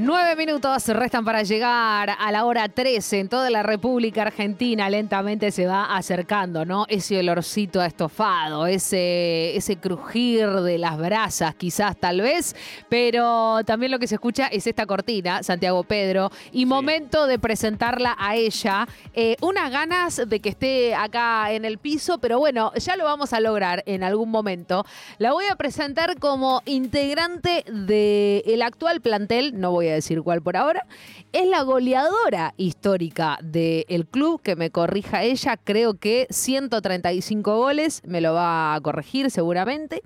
Nueve 0.00 0.36
minutos 0.36 0.86
restan 0.86 1.24
para 1.24 1.42
llegar 1.42 2.10
a 2.16 2.30
la 2.30 2.44
hora 2.44 2.68
13 2.68 3.18
en 3.18 3.28
toda 3.28 3.50
la 3.50 3.64
República 3.64 4.22
Argentina. 4.22 4.88
Lentamente 4.88 5.50
se 5.50 5.66
va 5.66 5.96
acercando, 5.96 6.64
¿no? 6.64 6.86
Ese 6.88 7.18
olorcito 7.18 7.80
a 7.80 7.86
estofado, 7.86 8.68
ese, 8.68 9.56
ese 9.56 9.78
crujir 9.78 10.48
de 10.48 10.78
las 10.78 10.96
brasas, 10.98 11.56
quizás, 11.56 11.96
tal 11.96 12.20
vez. 12.20 12.54
Pero 12.88 13.64
también 13.64 13.90
lo 13.90 13.98
que 13.98 14.06
se 14.06 14.14
escucha 14.14 14.46
es 14.46 14.68
esta 14.68 14.86
cortina, 14.86 15.42
Santiago 15.42 15.82
Pedro. 15.82 16.30
Y 16.52 16.64
momento 16.64 17.26
de 17.26 17.40
presentarla 17.40 18.14
a 18.20 18.36
ella. 18.36 18.86
Eh, 19.14 19.34
unas 19.40 19.68
ganas 19.72 20.22
de 20.28 20.38
que 20.38 20.50
esté 20.50 20.94
acá 20.94 21.50
en 21.50 21.64
el 21.64 21.78
piso, 21.78 22.18
pero 22.18 22.38
bueno, 22.38 22.72
ya 22.76 22.94
lo 22.94 23.02
vamos 23.02 23.32
a 23.32 23.40
lograr 23.40 23.82
en 23.84 24.04
algún 24.04 24.30
momento. 24.30 24.86
La 25.18 25.32
voy 25.32 25.46
a 25.50 25.56
presentar 25.56 26.20
como 26.20 26.62
integrante 26.66 27.64
del 27.66 28.62
actual 28.62 29.00
plantel, 29.00 29.58
no 29.58 29.72
voy 29.72 29.87
a 29.87 29.87
decir 29.94 30.22
cuál 30.22 30.42
por 30.42 30.56
ahora, 30.56 30.86
es 31.32 31.46
la 31.46 31.62
goleadora 31.62 32.54
histórica 32.56 33.38
del 33.42 34.06
club, 34.06 34.40
que 34.42 34.56
me 34.56 34.70
corrija 34.70 35.22
ella, 35.22 35.56
creo 35.56 35.94
que 35.94 36.26
135 36.30 37.56
goles, 37.56 38.02
me 38.04 38.20
lo 38.20 38.34
va 38.34 38.74
a 38.74 38.80
corregir 38.80 39.30
seguramente. 39.30 40.02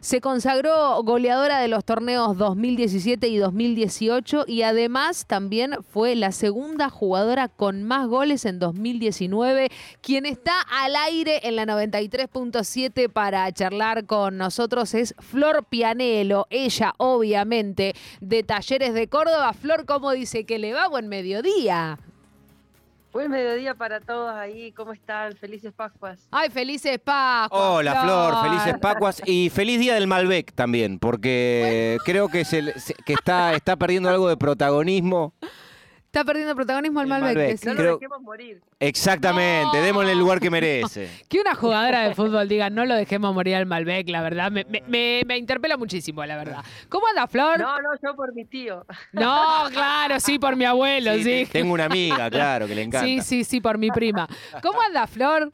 Se 0.00 0.20
consagró 0.20 1.02
goleadora 1.02 1.58
de 1.58 1.68
los 1.68 1.84
torneos 1.84 2.36
2017 2.36 3.28
y 3.28 3.38
2018 3.38 4.44
y 4.46 4.62
además 4.62 5.26
también 5.26 5.76
fue 5.88 6.14
la 6.14 6.32
segunda 6.32 6.90
jugadora 6.90 7.48
con 7.48 7.82
más 7.82 8.06
goles 8.06 8.44
en 8.44 8.58
2019, 8.58 9.70
quien 10.02 10.26
está 10.26 10.60
al 10.60 10.96
aire 10.96 11.40
en 11.44 11.56
la 11.56 11.64
93.7 11.64 13.10
para 13.10 13.50
charlar 13.52 14.06
con 14.06 14.36
nosotros 14.36 14.94
es 14.94 15.14
Flor 15.18 15.64
Pianelo, 15.64 16.46
ella 16.50 16.94
obviamente 16.98 17.94
de 18.20 18.42
Talleres 18.42 18.94
de 18.94 19.08
Córdoba. 19.08 19.52
Flor, 19.52 19.86
¿cómo 19.86 20.12
dice 20.12 20.44
que 20.44 20.58
le 20.58 20.72
va? 20.72 20.88
Buen 20.88 21.08
mediodía. 21.08 21.98
Buen 23.16 23.30
mediodía 23.30 23.74
para 23.74 23.98
todos 24.02 24.30
ahí, 24.34 24.72
¿cómo 24.72 24.92
están? 24.92 25.34
Felices 25.36 25.72
Pascuas. 25.72 26.28
Ay, 26.30 26.50
felices 26.50 26.98
Pascuas. 27.02 27.62
Hola 27.62 28.02
Flor, 28.02 28.42
felices 28.42 28.78
Pascuas 28.78 29.22
y 29.24 29.48
feliz 29.48 29.80
día 29.80 29.94
del 29.94 30.06
Malbec 30.06 30.52
también, 30.52 30.98
porque 30.98 31.96
creo 32.04 32.28
que, 32.28 32.44
se, 32.44 32.74
que 33.06 33.14
está, 33.14 33.54
está 33.54 33.76
perdiendo 33.76 34.10
algo 34.10 34.28
de 34.28 34.36
protagonismo 34.36 35.32
Está 36.16 36.24
perdiendo 36.24 36.54
protagonismo 36.54 37.02
el, 37.02 37.08
Malbec. 37.08 37.62
No 37.66 37.74
lo 37.74 37.94
dejemos 37.96 38.22
morir. 38.22 38.62
Exactamente, 38.80 39.82
démosle 39.82 40.12
el 40.12 40.18
lugar 40.18 40.40
que 40.40 40.48
merece. 40.50 41.10
que 41.28 41.40
una 41.42 41.54
jugadora 41.54 42.08
de 42.08 42.14
fútbol 42.14 42.48
diga 42.48 42.70
no 42.70 42.86
lo 42.86 42.94
dejemos 42.94 43.34
morir 43.34 43.56
al 43.56 43.66
Malbec, 43.66 44.08
la 44.08 44.22
verdad, 44.22 44.50
me, 44.50 44.64
me, 44.88 45.36
interpela 45.36 45.76
muchísimo, 45.76 46.24
la 46.24 46.38
verdad. 46.38 46.64
¿Cómo 46.88 47.06
anda, 47.06 47.26
Flor? 47.26 47.60
No, 47.60 47.82
no, 47.82 47.90
yo 48.02 48.16
por 48.16 48.32
mi 48.32 48.46
tío. 48.46 48.86
No, 49.12 49.66
claro, 49.70 50.18
sí, 50.18 50.38
por 50.38 50.56
mi 50.56 50.64
abuelo, 50.64 51.12
sí. 51.16 51.46
Tengo 51.52 51.74
una 51.74 51.84
amiga, 51.84 52.30
claro, 52.30 52.66
que 52.66 52.74
le 52.74 52.84
encanta. 52.84 53.04
Sí, 53.04 53.20
sí, 53.20 53.44
sí, 53.44 53.60
por 53.60 53.76
mi 53.76 53.90
prima. 53.90 54.26
¿Cómo 54.62 54.80
anda, 54.80 55.06
Flor? 55.06 55.52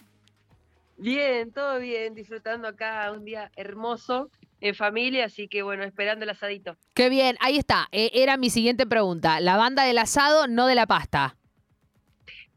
Bien, 0.97 1.51
todo 1.51 1.81
bien, 1.81 2.15
disfrutando 2.15 2.69
acá 2.69 3.11
un 3.11 3.25
día 3.25 3.51
hermoso 3.57 4.31
en 4.63 4.77
familia, 4.77 5.27
así 5.27 5.49
que 5.49 5.63
bueno, 5.63 5.83
esperando 5.83 6.23
el 6.25 6.31
asadito. 6.31 6.77
Qué 6.95 7.09
bien, 7.09 7.37
ahí 7.41 7.59
está. 7.59 7.89
Eh, 7.91 8.11
era 8.15 8.37
mi 8.37 8.49
siguiente 8.49 8.87
pregunta. 8.87 9.41
La 9.41 9.57
banda 9.57 9.83
del 9.83 9.99
asado, 9.99 10.47
no 10.47 10.67
de 10.67 10.77
la 10.77 10.87
pasta. 10.87 11.37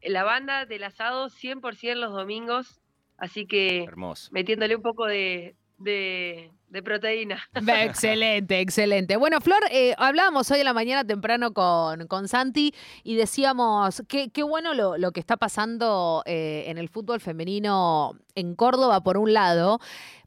La 0.02 0.22
banda 0.22 0.66
del 0.66 0.84
asado 0.84 1.28
100% 1.28 1.94
los 1.96 2.12
domingos, 2.12 2.80
así 3.18 3.44
que 3.44 3.82
Hermoso. 3.82 4.30
metiéndole 4.30 4.76
un 4.76 4.82
poco 4.82 5.04
de, 5.06 5.56
de, 5.78 6.52
proteína. 6.84 7.42
Excelente, 7.56 8.60
excelente. 8.60 9.16
Bueno, 9.16 9.40
Flor, 9.40 9.64
eh, 9.72 9.94
hablábamos 9.98 10.48
hoy 10.52 10.60
en 10.60 10.66
la 10.66 10.74
mañana 10.74 11.04
temprano 11.04 11.52
con, 11.52 12.06
con 12.06 12.28
Santi 12.28 12.72
y 13.02 13.16
decíamos 13.16 14.04
qué 14.06 14.42
bueno 14.44 14.74
lo, 14.74 14.96
lo, 14.96 15.10
que 15.10 15.18
está 15.18 15.36
pasando 15.36 16.22
eh, 16.24 16.66
en 16.68 16.78
el 16.78 16.88
fútbol 16.88 17.20
femenino 17.20 18.12
en 18.36 18.54
Córdoba, 18.54 19.02
por 19.02 19.16
un 19.16 19.32
lado, 19.32 19.80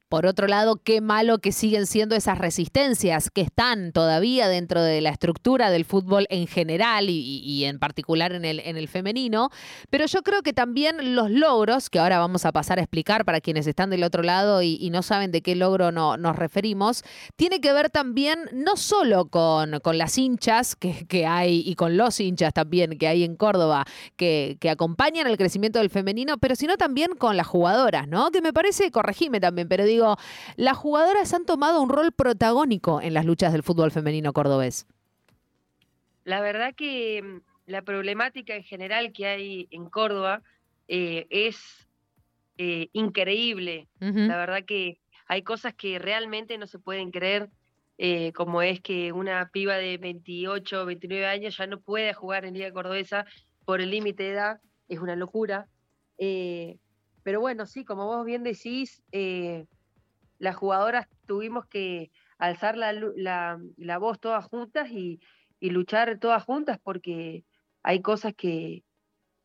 por 0.09 0.25
otro 0.25 0.47
lado, 0.47 0.81
qué 0.83 1.01
malo 1.01 1.37
que 1.37 1.51
siguen 1.51 1.85
siendo 1.85 2.15
esas 2.15 2.39
resistencias 2.39 3.29
que 3.29 3.41
están 3.41 3.91
todavía 3.91 4.47
dentro 4.47 4.81
de 4.81 5.01
la 5.01 5.11
estructura 5.11 5.69
del 5.69 5.85
fútbol 5.85 6.25
en 6.31 6.47
general 6.47 7.09
y, 7.09 7.63
en 7.65 7.77
particular 7.77 8.33
en 8.33 8.43
el, 8.43 8.59
en 8.61 8.75
el 8.75 8.87
femenino. 8.87 9.51
Pero 9.91 10.07
yo 10.07 10.23
creo 10.23 10.41
que 10.41 10.51
también 10.51 11.15
los 11.15 11.29
logros, 11.29 11.91
que 11.91 11.99
ahora 11.99 12.17
vamos 12.17 12.45
a 12.45 12.51
pasar 12.51 12.79
a 12.79 12.81
explicar 12.81 13.23
para 13.23 13.39
quienes 13.39 13.67
están 13.67 13.91
del 13.91 14.03
otro 14.03 14.23
lado 14.23 14.63
y, 14.63 14.89
no 14.89 15.03
saben 15.03 15.31
de 15.31 15.43
qué 15.43 15.53
logro 15.53 15.91
no, 15.91 16.17
nos 16.17 16.35
referimos, 16.35 17.03
tiene 17.35 17.61
que 17.61 17.71
ver 17.71 17.91
también 17.91 18.39
no 18.51 18.75
solo 18.75 19.25
con, 19.25 19.79
con 19.81 19.99
las 19.99 20.17
hinchas 20.17 20.75
que, 20.75 21.05
que, 21.05 21.27
hay 21.27 21.61
y 21.63 21.75
con 21.75 21.95
los 21.95 22.19
hinchas 22.19 22.53
también 22.53 22.97
que 22.97 23.07
hay 23.07 23.23
en 23.23 23.35
Córdoba 23.35 23.85
que, 24.15 24.57
que 24.59 24.71
acompañan 24.71 25.27
el 25.27 25.37
crecimiento 25.37 25.77
del 25.77 25.91
femenino, 25.91 26.39
pero 26.39 26.55
sino 26.55 26.75
también 26.75 27.11
con 27.15 27.37
las 27.37 27.45
jugadoras, 27.45 28.07
¿no? 28.07 28.31
Que 28.31 28.41
me 28.41 28.51
parece, 28.51 28.89
corregime 28.89 29.39
también, 29.39 29.67
pero 29.67 29.85
digo, 29.85 29.98
las 30.55 30.77
jugadoras 30.77 31.33
han 31.33 31.45
tomado 31.45 31.81
un 31.81 31.89
rol 31.89 32.11
protagónico 32.11 33.01
en 33.01 33.13
las 33.13 33.25
luchas 33.25 33.51
del 33.53 33.63
fútbol 33.63 33.91
femenino 33.91 34.33
cordobés. 34.33 34.87
La 36.29 36.41
verdad 36.41 36.75
que 36.75 37.23
mm, 37.23 37.41
la 37.65 37.81
problemática 37.81 38.55
en 38.55 38.63
general 38.63 39.13
que 39.13 39.25
hay 39.25 39.67
en 39.71 39.89
Córdoba 39.89 40.43
eh, 40.87 41.25
es 41.29 41.87
eh, 42.57 42.89
increíble. 42.93 43.87
La 43.99 44.37
verdad 44.37 44.63
que 44.65 44.99
hay 45.27 45.43
cosas 45.43 45.73
que 45.73 45.97
realmente 45.97 46.57
no 46.57 46.67
se 46.67 46.77
pueden 46.77 47.11
creer, 47.11 47.49
eh, 47.97 48.31
como 48.33 48.61
es 48.61 48.79
que 48.79 49.11
una 49.11 49.49
piba 49.51 49.75
de 49.75 49.97
28 49.97 50.81
o 50.81 50.85
29 50.85 51.25
años 51.25 51.57
ya 51.57 51.67
no 51.67 51.79
puede 51.79 52.13
jugar 52.13 52.45
en 52.45 52.53
Liga 52.53 52.71
Cordobesa 52.71 53.25
por 53.65 53.81
el 53.81 53.91
límite 53.91 54.23
de 54.23 54.31
edad, 54.31 54.61
es 54.87 54.99
una 54.99 55.15
locura. 55.15 55.67
pero 56.17 57.39
bueno, 57.39 57.65
sí, 57.65 57.85
como 57.85 58.05
vos 58.05 58.25
bien 58.25 58.43
decís, 58.43 59.01
las 60.39 60.55
jugadoras 60.55 61.07
tuvimos 61.27 61.65
que 61.67 62.11
alzar 62.37 62.77
la, 62.77 62.93
la, 62.93 63.97
voz 63.97 64.19
todas 64.19 64.45
juntas 64.45 64.89
y, 64.89 65.19
luchar 65.61 66.19
todas 66.19 66.43
juntas 66.43 66.79
porque 66.81 67.43
hay 67.83 68.01
cosas 68.01 68.33
que, 68.33 68.85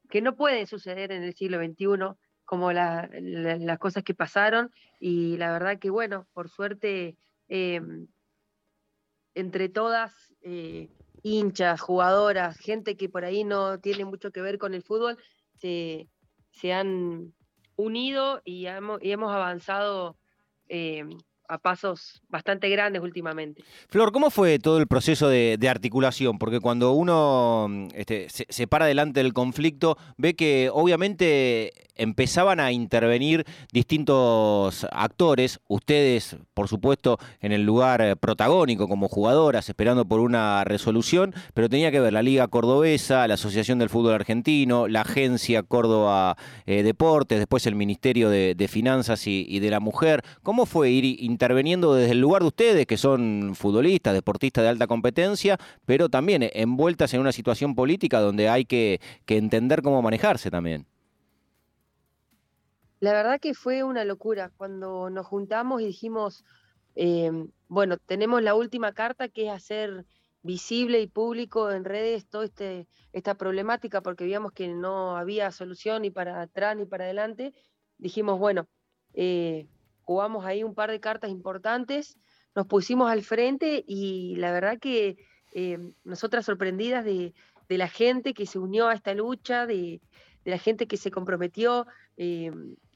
que 0.08 0.22
no 0.22 0.36
pueden 0.36 0.66
suceder 0.68 1.10
en 1.10 1.24
el 1.24 1.34
siglo 1.34 1.58
XXI, 1.58 2.16
como 2.44 2.72
las 2.72 3.78
cosas 3.80 4.04
que 4.04 4.14
pasaron, 4.14 4.70
y 5.00 5.36
la 5.38 5.50
verdad 5.52 5.78
que 5.78 5.90
bueno, 5.90 6.28
por 6.32 6.48
suerte, 6.48 7.16
em, 7.48 8.06
entre 9.34 9.68
todas, 9.68 10.12
eh, 10.42 10.88
hinchas, 11.22 11.80
jugadoras, 11.80 12.56
gente 12.58 12.96
que 12.96 13.08
por 13.08 13.24
ahí 13.24 13.42
no 13.42 13.80
tiene 13.80 14.04
mucho 14.04 14.30
que 14.30 14.42
ver 14.42 14.58
con 14.58 14.74
el 14.74 14.82
fútbol, 14.82 15.18
se, 15.56 16.08
se 16.52 16.72
han 16.72 17.34
unido 17.76 18.40
y 18.44 18.66
hemos, 18.66 19.02
y 19.02 19.10
hemos 19.10 19.32
avanzado 19.32 20.16
eh, 20.68 21.04
a 21.48 21.58
pasos 21.58 22.22
bastante 22.28 22.68
grandes 22.68 23.02
últimamente. 23.02 23.62
Flor, 23.88 24.12
¿cómo 24.12 24.30
fue 24.30 24.58
todo 24.58 24.78
el 24.78 24.86
proceso 24.86 25.28
de, 25.28 25.58
articulación? 25.68 26.38
Porque 26.38 26.60
cuando 26.60 26.92
uno 26.92 27.88
este, 27.94 28.28
se, 28.28 28.66
para 28.66 28.86
delante 28.86 29.22
del 29.22 29.32
conflicto, 29.32 29.96
ve 30.16 30.34
que 30.34 30.70
obviamente 30.72 31.72
empezaban 31.96 32.60
a 32.60 32.72
intervenir 32.72 33.44
distintos 33.72 34.86
actores, 34.90 35.60
ustedes, 35.68 36.36
por 36.52 36.68
supuesto, 36.68 37.18
en 37.40 37.52
el 37.52 37.62
lugar 37.62 38.00
eh, 38.02 38.16
protagónico 38.16 38.88
como 38.88 39.08
jugadoras, 39.08 39.68
esperando 39.68 40.04
por 40.04 40.20
una 40.20 40.64
resolución, 40.64 41.34
pero 41.54 41.68
tenía 41.68 41.92
que 41.92 42.00
ver 42.00 42.12
la 42.12 42.22
Liga 42.22 42.48
Cordobesa, 42.48 43.28
la 43.28 43.34
Asociación 43.34 43.78
del 43.78 43.90
Fútbol 43.90 44.14
Argentino, 44.14 44.88
la 44.88 45.02
Agencia 45.02 45.62
Córdoba 45.62 46.36
eh, 46.66 46.82
Deportes, 46.82 47.38
después 47.38 47.66
el 47.66 47.74
Ministerio 47.74 48.28
de, 48.28 48.54
Finanzas 48.68 49.26
y, 49.26 49.44
y, 49.46 49.60
de 49.60 49.70
la 49.70 49.78
Mujer. 49.78 50.22
¿Cómo 50.42 50.64
fue 50.64 50.90
ir 50.90 51.04
interviniendo 51.34 51.94
desde 51.94 52.12
el 52.12 52.20
lugar 52.20 52.42
de 52.42 52.48
ustedes, 52.48 52.86
que 52.86 52.96
son 52.96 53.54
futbolistas, 53.56 54.14
deportistas 54.14 54.62
de 54.62 54.70
alta 54.70 54.86
competencia, 54.86 55.58
pero 55.84 56.08
también 56.08 56.48
envueltas 56.52 57.12
en 57.12 57.20
una 57.20 57.32
situación 57.32 57.74
política 57.74 58.20
donde 58.20 58.48
hay 58.48 58.64
que, 58.64 59.00
entender 59.26 59.82
cómo 59.82 60.00
manejarse 60.00 60.48
también? 60.48 60.86
La 63.00 63.12
verdad 63.12 63.40
que 63.40 63.52
fue 63.52 63.82
una 63.82 64.04
locura 64.04 64.52
cuando 64.56 65.10
nos 65.10 65.26
juntamos 65.26 65.82
y 65.82 65.86
dijimos, 65.86 66.44
eh, 66.94 67.32
bueno, 67.68 67.96
tenemos 67.98 68.40
la 68.42 68.54
última 68.54 68.92
carta 68.92 69.28
que 69.28 69.46
es 69.46 69.52
hacer 69.52 70.06
visible 70.42 71.00
y 71.00 71.08
público 71.08 71.72
en 71.72 71.84
redes 71.84 72.26
toda 72.28 72.44
este, 72.44 72.86
esta 73.12 73.34
problemática 73.34 74.00
porque 74.02 74.24
veíamos 74.24 74.52
que 74.52 74.68
no 74.68 75.16
había 75.16 75.50
solución 75.50 76.02
ni 76.02 76.10
para 76.10 76.40
atrás 76.40 76.76
ni 76.76 76.86
para 76.86 77.04
adelante. 77.04 77.52
Dijimos, 77.98 78.38
bueno, 78.38 78.68
eh, 79.14 79.66
jugamos 80.04 80.44
ahí 80.44 80.62
un 80.62 80.74
par 80.74 80.90
de 80.90 81.00
cartas 81.00 81.30
importantes, 81.30 82.18
nos 82.54 82.66
pusimos 82.66 83.10
al 83.10 83.22
frente 83.22 83.84
y 83.86 84.36
la 84.36 84.52
verdad 84.52 84.78
que 84.78 85.16
eh, 85.52 85.78
nosotras 86.04 86.44
sorprendidas 86.46 87.04
de, 87.04 87.34
la 87.68 87.88
gente 87.88 88.34
que 88.34 88.46
se 88.46 88.60
unió 88.60 88.86
a 88.86 88.94
esta 88.94 89.14
lucha, 89.14 89.66
de, 89.66 90.00
la 90.44 90.58
gente 90.58 90.86
que 90.86 90.96
se 90.96 91.10
comprometió, 91.10 91.86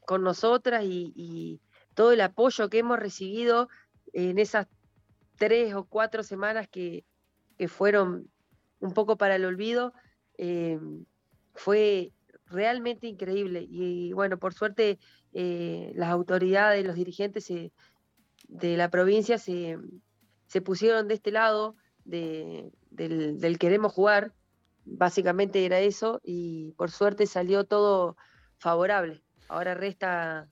con 0.05 0.23
nosotras 0.23 0.83
y, 0.85 1.59
todo 1.95 2.13
el 2.13 2.21
apoyo 2.21 2.69
que 2.69 2.79
hemos 2.79 2.97
recibido 2.97 3.67
en 4.13 4.39
esas 4.39 4.67
tres 5.35 5.73
o 5.73 5.83
cuatro 5.83 6.23
semanas 6.23 6.69
que, 6.69 7.03
fueron 7.67 8.29
un 8.79 8.93
poco 8.93 9.17
para 9.17 9.35
el 9.35 9.43
olvido. 9.43 9.93
fue 11.55 12.13
realmente 12.49 13.07
increíble. 13.07 13.65
Y 13.69 14.13
bueno, 14.13 14.37
por 14.37 14.53
suerte 14.53 14.99
las 15.31 16.09
autoridades, 16.09 16.85
los 16.85 16.95
dirigentes 16.95 17.51
de 18.47 18.77
la 18.77 18.89
provincia 18.89 19.37
se, 19.37 19.77
se, 20.47 20.61
pusieron 20.61 21.07
de 21.07 21.13
este 21.13 21.31
lado 21.31 21.75
de, 22.05 22.71
del, 22.89 23.39
del, 23.39 23.59
queremos 23.59 23.93
jugar. 23.93 24.33
Básicamente 24.85 25.65
era 25.65 25.79
eso 25.79 26.19
y 26.23 26.71
por 26.71 26.89
suerte 26.89 27.27
salió 27.27 27.65
todo 27.65 28.17
favorable. 28.57 29.21
Ahora 29.47 29.75
resta 29.75 30.49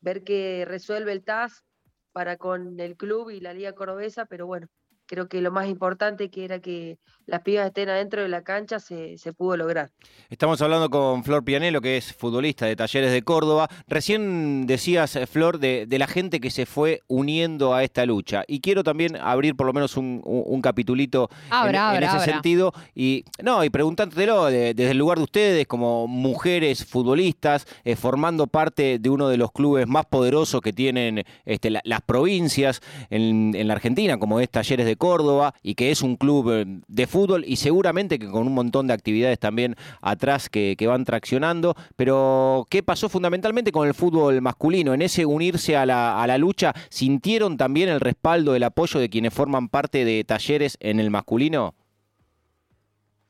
ver 0.00 0.22
qué 0.24 0.64
resuelve 0.66 1.12
el 1.12 1.24
TAS 1.24 1.64
para 2.12 2.36
con 2.36 2.78
el 2.78 2.96
club 2.96 3.30
y 3.30 3.40
la 3.40 3.54
Liga 3.54 3.72
Cordobesa, 3.72 4.26
pero 4.26 4.46
bueno, 4.46 4.68
creo 5.12 5.28
que 5.28 5.42
lo 5.42 5.50
más 5.50 5.68
importante 5.68 6.30
que 6.30 6.42
era 6.42 6.58
que 6.60 6.96
las 7.26 7.42
pibas 7.42 7.66
estén 7.66 7.90
adentro 7.90 8.22
de 8.22 8.28
la 8.28 8.42
cancha 8.42 8.80
se, 8.80 9.16
pudo 9.36 9.58
lograr. 9.58 9.90
Estamos 10.30 10.60
hablando 10.62 10.88
con 10.88 11.22
Flor 11.22 11.44
Pianelo, 11.44 11.82
que 11.82 11.98
es 11.98 12.14
futbolista 12.14 12.64
de 12.64 12.76
Talleres 12.76 13.12
de 13.12 13.22
Córdoba. 13.22 13.68
Recién 13.86 14.66
decías, 14.66 15.14
eh, 15.16 15.26
Flor, 15.26 15.58
de, 15.58 15.86
la 15.90 16.06
gente 16.06 16.40
que 16.40 16.50
se 16.50 16.64
fue 16.64 17.02
uniendo 17.08 17.74
a 17.74 17.84
esta 17.84 18.06
lucha. 18.06 18.44
Y 18.48 18.60
quiero 18.60 18.82
también 18.82 19.16
abrir 19.16 19.54
por 19.54 19.66
lo 19.66 19.74
menos 19.74 19.98
un, 19.98 20.22
un, 20.24 20.62
capitulito 20.62 21.28
en, 21.50 22.02
ese 22.02 22.20
sentido. 22.20 22.72
Y 22.94 23.24
no, 23.42 23.62
y 23.64 23.70
preguntándotelo 23.70 24.46
desde 24.46 24.90
el 24.90 24.98
lugar 24.98 25.18
de 25.18 25.24
ustedes, 25.24 25.66
como 25.66 26.08
mujeres 26.08 26.86
futbolistas, 26.86 27.66
eh, 27.84 27.96
formando 27.96 28.46
parte 28.46 28.98
de 28.98 29.10
uno 29.10 29.28
de 29.28 29.36
los 29.36 29.52
clubes 29.52 29.86
más 29.86 30.06
poderosos 30.06 30.62
que 30.62 30.72
tienen 30.72 31.24
este, 31.44 31.70
las 31.70 32.00
provincias 32.00 32.80
en, 33.10 33.54
en 33.54 33.68
la 33.68 33.74
Argentina, 33.74 34.18
como 34.18 34.40
es 34.40 34.48
Talleres 34.48 34.86
de 34.86 34.96
Córdoba 35.02 35.52
y 35.64 35.74
que 35.74 35.90
es 35.90 36.00
un 36.00 36.14
club 36.14 36.48
eh, 36.52 36.64
de 36.86 37.06
fútbol 37.08 37.44
y 37.44 37.56
seguramente 37.56 38.20
que 38.20 38.28
con 38.28 38.46
un 38.46 38.54
montón 38.54 38.86
de 38.86 38.94
actividades 38.94 39.36
también 39.40 39.74
atrás 40.00 40.48
que, 40.48 40.76
van 40.86 41.04
traccionando. 41.04 41.74
Pero, 41.96 42.68
¿qué 42.70 42.84
pasó 42.84 43.08
fundamentalmente 43.08 43.72
con 43.72 43.88
el 43.88 43.94
fútbol 43.94 44.40
masculino? 44.40 44.94
En 44.94 45.02
ese 45.02 45.26
unirse 45.26 45.76
a 45.76 45.86
la, 45.86 46.38
lucha, 46.38 46.72
¿sintieron 46.88 47.56
también 47.56 47.88
el 47.88 47.98
respaldo, 47.98 48.54
el 48.54 48.62
apoyo 48.62 49.00
de 49.00 49.10
quienes 49.10 49.34
forman 49.34 49.68
parte 49.68 50.04
de 50.04 50.22
talleres 50.22 50.76
en 50.78 51.00
el 51.00 51.10
masculino? 51.10 51.74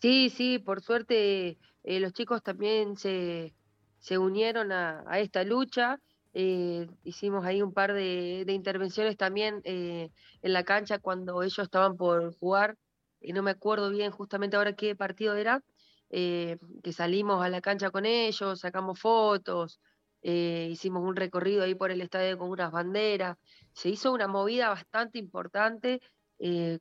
Sí, 0.03 0.29
sí, 0.29 0.59
por 0.59 0.83
suerte 0.83 1.57
eh, 1.85 2.01
los 2.01 2.13
chicos 2.13 2.43
también 2.43 2.99
se, 2.99 3.55
se 3.99 4.19
unieron 4.19 4.73
a 4.73 5.21
esta 5.21 5.43
lucha 5.43 6.01
eh, 6.35 6.89
hicimos 7.05 7.45
ahí 7.45 7.63
un 7.63 7.73
par 7.73 7.93
de, 7.93 8.45
intervenciones 8.49 9.17
también 9.17 9.61
eh, 9.65 10.11
en 10.43 10.53
la 10.53 10.65
cancha 10.65 10.99
cuando 10.99 11.43
ellos 11.43 11.59
estaban 11.59 11.97
por 11.97 12.35
jugar, 12.37 12.79
y 13.21 13.33
no 13.33 13.43
me 13.43 13.51
acuerdo 13.51 13.91
bien 13.91 14.11
justamente 14.11 14.57
ahora 14.57 14.75
qué 14.75 14.97
partido 14.97 15.37
era, 15.37 15.63
eh, 16.11 16.59
que 16.83 16.93
salimos 16.93 17.45
a 17.45 17.49
la 17.49 17.61
cancha 17.61 17.91
con 17.91 18.07
ellos, 18.07 18.61
sacamos 18.61 19.01
fotos, 19.01 19.81
hicimos 20.25 21.03
un 21.03 21.17
recorrido 21.17 21.65
ahí 21.65 21.75
por 21.75 21.91
el 21.91 22.01
estadio 22.01 22.39
con 22.39 22.51
unas 22.51 22.71
banderas, 22.71 23.37
se 23.73 23.89
hizo 23.89 24.13
una 24.13 24.29
movida 24.29 24.69
bastante 24.69 25.19
importante 25.19 26.01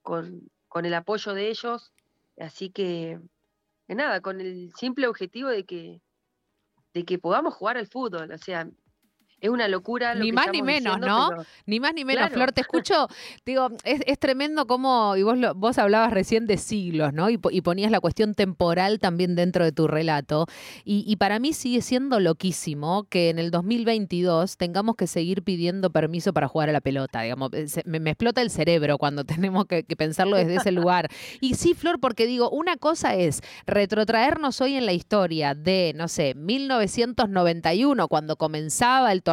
con, 0.04 0.50
con, 0.68 0.86
el 0.86 0.94
apoyo 0.94 1.33
de 1.33 1.50
ellos, 1.50 1.92
así 2.38 2.69
que, 2.69 3.19
nada, 3.88 4.21
con 4.21 4.42
el 4.42 4.71
simple 4.75 5.07
objetivo 5.07 5.50
de 5.50 5.65
que 5.65 6.01
de 6.94 7.06
que 7.06 7.19
podamos 7.19 7.54
jugar 7.54 7.77
al 7.77 7.88
fútbol, 7.88 8.31
o 8.31 8.38
sea, 8.38 8.69
es 9.41 9.49
una 9.49 9.67
locura. 9.67 10.13
ni 10.15 10.31
más 10.31 10.47
ni 10.51 10.61
menos, 10.61 10.99
¿no? 10.99 11.31
Ni 11.65 11.79
más 11.79 11.93
ni 11.93 12.05
menos, 12.05 12.29
Flor. 12.29 12.51
Te 12.51 12.61
escucho, 12.61 13.07
digo, 13.45 13.69
es, 13.83 14.19
tremendo 14.19 14.67
como, 14.67 15.15
y 15.17 15.23
vos, 15.23 15.35
vos 15.55 15.77
hablabas 15.79 16.13
recién 16.13 16.45
de 16.45 16.57
siglos, 16.57 17.11
¿no? 17.13 17.29
Y, 17.29 17.38
ponías 17.38 17.91
la 17.91 17.99
cuestión 17.99 18.35
temporal 18.35 18.99
también 18.99 19.35
dentro 19.35 19.65
de 19.65 19.71
tu 19.71 19.88
relato. 19.88 20.45
Y, 20.85 21.15
para 21.15 21.39
mí 21.39 21.53
sigue 21.53 21.81
siendo 21.81 22.19
loquísimo 22.19 23.05
que 23.09 23.29
en 23.29 23.39
el 23.39 23.51
2022 23.51 24.57
tengamos 24.57 24.95
que 24.95 25.07
seguir 25.07 25.44
pidiendo 25.44 25.89
permiso 25.89 26.33
para 26.33 26.47
jugar 26.47 26.69
a 26.69 26.71
la 26.71 26.81
pelota. 26.81 27.21
Digamos, 27.21 27.49
me, 27.85 28.09
explota 28.11 28.41
el 28.41 28.51
cerebro 28.51 28.97
cuando 28.97 29.23
tenemos 29.25 29.65
que, 29.65 29.83
que 29.83 29.95
pensarlo 29.95 30.37
desde 30.37 30.55
ese 30.55 30.71
lugar. 30.71 31.09
Y 31.39 31.55
sí, 31.55 31.73
Flor, 31.73 31.99
porque 31.99 32.27
digo, 32.27 32.49
una 32.51 32.77
cosa 32.77 33.15
es 33.15 33.41
retrotraernos 33.65 34.61
hoy 34.61 34.75
en 34.75 34.85
la 34.85 34.94
historia 34.94 35.55
de, 35.55 35.94
no 35.95 36.07
sé, 36.07 36.35
1991, 36.35 38.07
cuando 38.07 38.35
comenzaba 38.35 39.11
el 39.11 39.23
torneo 39.23 39.31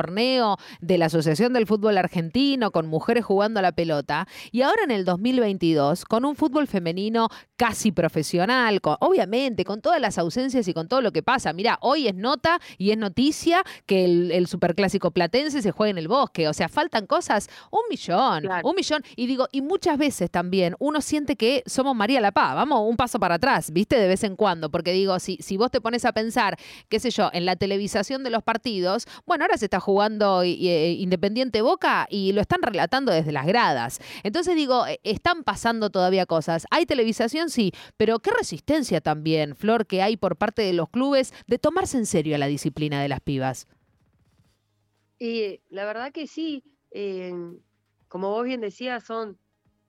de 0.81 0.99
la 0.99 1.07
Asociación 1.07 1.53
del 1.53 1.67
Fútbol 1.67 1.99
Argentino 1.99 2.71
con 2.71 2.87
mujeres 2.87 3.25
jugando 3.25 3.59
a 3.59 3.63
la 3.63 3.73
pelota. 3.73 4.29
Y 4.53 4.63
ahora 4.63 4.85
en 4.85 4.91
el 4.91 5.05
2022 5.05 6.05
con 6.05 6.25
un 6.25 6.37
fútbol 6.37 6.67
femenino 6.67 7.29
casi 7.57 7.91
profesional, 7.91 8.81
obviamente 9.01 9.65
con 9.65 9.81
todas 9.81 10.01
las 10.01 10.19
ausencias 10.19 10.69
y 10.69 10.75
con 10.75 10.89
todo 10.89 11.01
lo 11.01 11.13
que 11.13 11.23
pasa. 11.23 11.53
Mira, 11.53 11.79
hoy 11.81 12.07
es 12.07 12.15
nota 12.15 12.61
y 12.79 12.91
es 12.91 12.99
noticia 12.99 13.63
que 13.87 14.05
el, 14.05 14.47
superclásico 14.47 15.11
platense 15.11 15.61
se 15.61 15.73
juegue 15.73 15.91
en 15.91 15.99
el 15.99 16.09
bosque, 16.09 16.49
o 16.49 16.55
sea, 16.55 16.69
faltan 16.69 17.07
cosas. 17.07 17.49
Un 17.71 17.83
millón, 17.91 18.49
un 18.63 18.75
millón. 18.75 19.03
Y 19.17 19.27
digo, 19.27 19.49
y 19.51 19.63
muchas 19.63 19.99
veces 19.99 20.31
también 20.31 20.75
uno 20.79 21.01
siente 21.01 21.37
que 21.37 21.63
somos 21.67 21.95
María 21.97 22.21
La 22.21 22.33
Paz, 22.33 22.55
vamos 22.55 22.89
un 22.89 22.97
paso 22.97 23.19
para 23.19 23.35
atrás, 23.35 23.73
¿viste? 23.73 23.99
De 23.99 24.07
vez 24.07 24.23
en 24.25 24.37
cuando, 24.37 24.71
porque 24.71 24.93
digo, 24.93 25.19
si, 25.19 25.37
si 25.41 25.57
vos 25.57 25.71
te 25.71 25.81
pones 25.81 26.05
a 26.05 26.13
pensar, 26.13 26.57
qué 26.89 27.01
sé 27.01 27.11
yo, 27.11 27.31
en 27.33 27.45
la 27.45 27.57
televisación 27.57 28.23
de 28.23 28.31
los 28.31 28.43
partidos, 28.43 29.07
bueno, 29.27 29.45
ahora 29.45 29.59
se 29.59 29.67
está 29.67 29.81
jugando 29.81 29.88
eh, 30.45 30.93
Independiente 30.99 31.63
Boca 31.63 32.07
y 32.11 32.33
lo 32.33 32.41
están 32.41 32.63
relatando 32.63 33.13
desde 33.13 33.33
las 33.33 33.47
gradas. 33.47 34.01
Entonces 34.23 34.57
digo, 34.57 34.87
eh, 34.87 35.01
están 35.05 35.45
pasando 35.45 35.91
todavía 35.91 36.27
cosas. 36.27 36.67
Hay 36.71 36.87
televisación, 36.87 37.51
sí, 37.51 37.73
pero 37.97 38.19
qué 38.19 38.31
resistencia 38.31 39.01
también, 39.01 39.57
Flor, 39.57 39.87
que 39.87 40.03
hay 40.03 40.17
por 40.17 40.37
parte 40.37 40.63
de 40.63 40.73
los 40.73 40.89
clubes 40.89 41.33
de 41.47 41.59
tomarse 41.59 41.99
en 41.99 42.07
serio 42.07 42.37
la 42.39 42.47
disciplina 42.47 43.01
de 43.03 43.09
las 43.09 43.21
pibas. 43.21 43.67
Y 45.19 45.61
la 45.69 45.85
verdad 45.85 46.13
que 46.13 46.27
sí, 46.27 46.63
como 48.09 48.31
vos 48.31 48.45
bien 48.45 48.61
decías, 48.61 49.05
son 49.05 49.39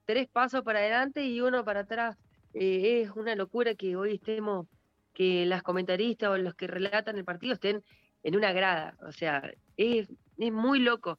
tres 0.10 0.28
pasos 0.28 0.64
para 0.64 0.80
adelante 0.80 1.24
y 1.24 1.40
uno 1.40 1.64
para 1.64 1.82
atrás. 1.82 2.18
Eh, 2.56 3.02
es 3.04 3.12
una 3.16 3.36
locura 3.36 3.76
que 3.76 3.96
hoy 3.96 4.16
estemos, 4.16 4.66
que 5.14 5.46
las 5.46 5.62
comentaristas 5.62 6.30
o 6.30 6.38
los 6.40 6.56
que 6.56 6.66
relatan 6.66 7.18
el 7.20 7.26
partido 7.26 7.54
estén 7.54 7.84
en 8.24 8.36
una 8.36 8.52
grada. 8.52 8.98
O 9.08 9.12
sea, 9.12 9.52
es, 9.78 10.08
muy 10.38 10.80
loco. 10.80 11.18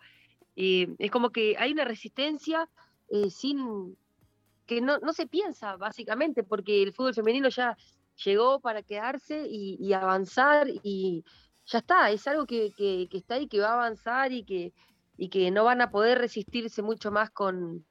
y 0.55 0.89
es 0.99 1.11
como 1.11 1.31
que 1.31 1.57
hay 1.59 1.73
una 1.73 1.85
resistencia 1.85 2.69
eh, 3.11 3.31
sin 3.31 3.97
que 4.67 4.81
no, 4.81 4.99
no 4.99 5.13
se 5.13 5.27
piensa, 5.27 5.77
básicamente, 5.77 6.45
porque 6.45 6.83
el 6.83 6.93
fútbol 6.93 7.13
femenino 7.13 7.49
ya 7.49 7.77
llegó 8.25 8.61
para 8.61 8.83
quedarse 8.83 9.47
y, 9.49 9.93
avanzar 9.93 10.69
y 10.85 11.25
ya 11.67 11.79
está, 11.79 12.11
es 12.11 12.27
algo 12.29 12.47
que, 12.47 12.71
que, 12.77 13.09
está 13.11 13.35
ahí, 13.35 13.49
que 13.49 13.61
va 13.61 13.71
a 13.71 13.75
avanzar 13.75 14.33
y 14.33 14.45
que, 14.45 14.73
y 15.17 15.29
que 15.29 15.51
no 15.51 15.65
van 15.65 15.81
a 15.81 15.91
poder 15.91 16.19
resistirse 16.19 16.83
mucho 16.83 17.11
más 17.11 17.31
con, 17.31 17.85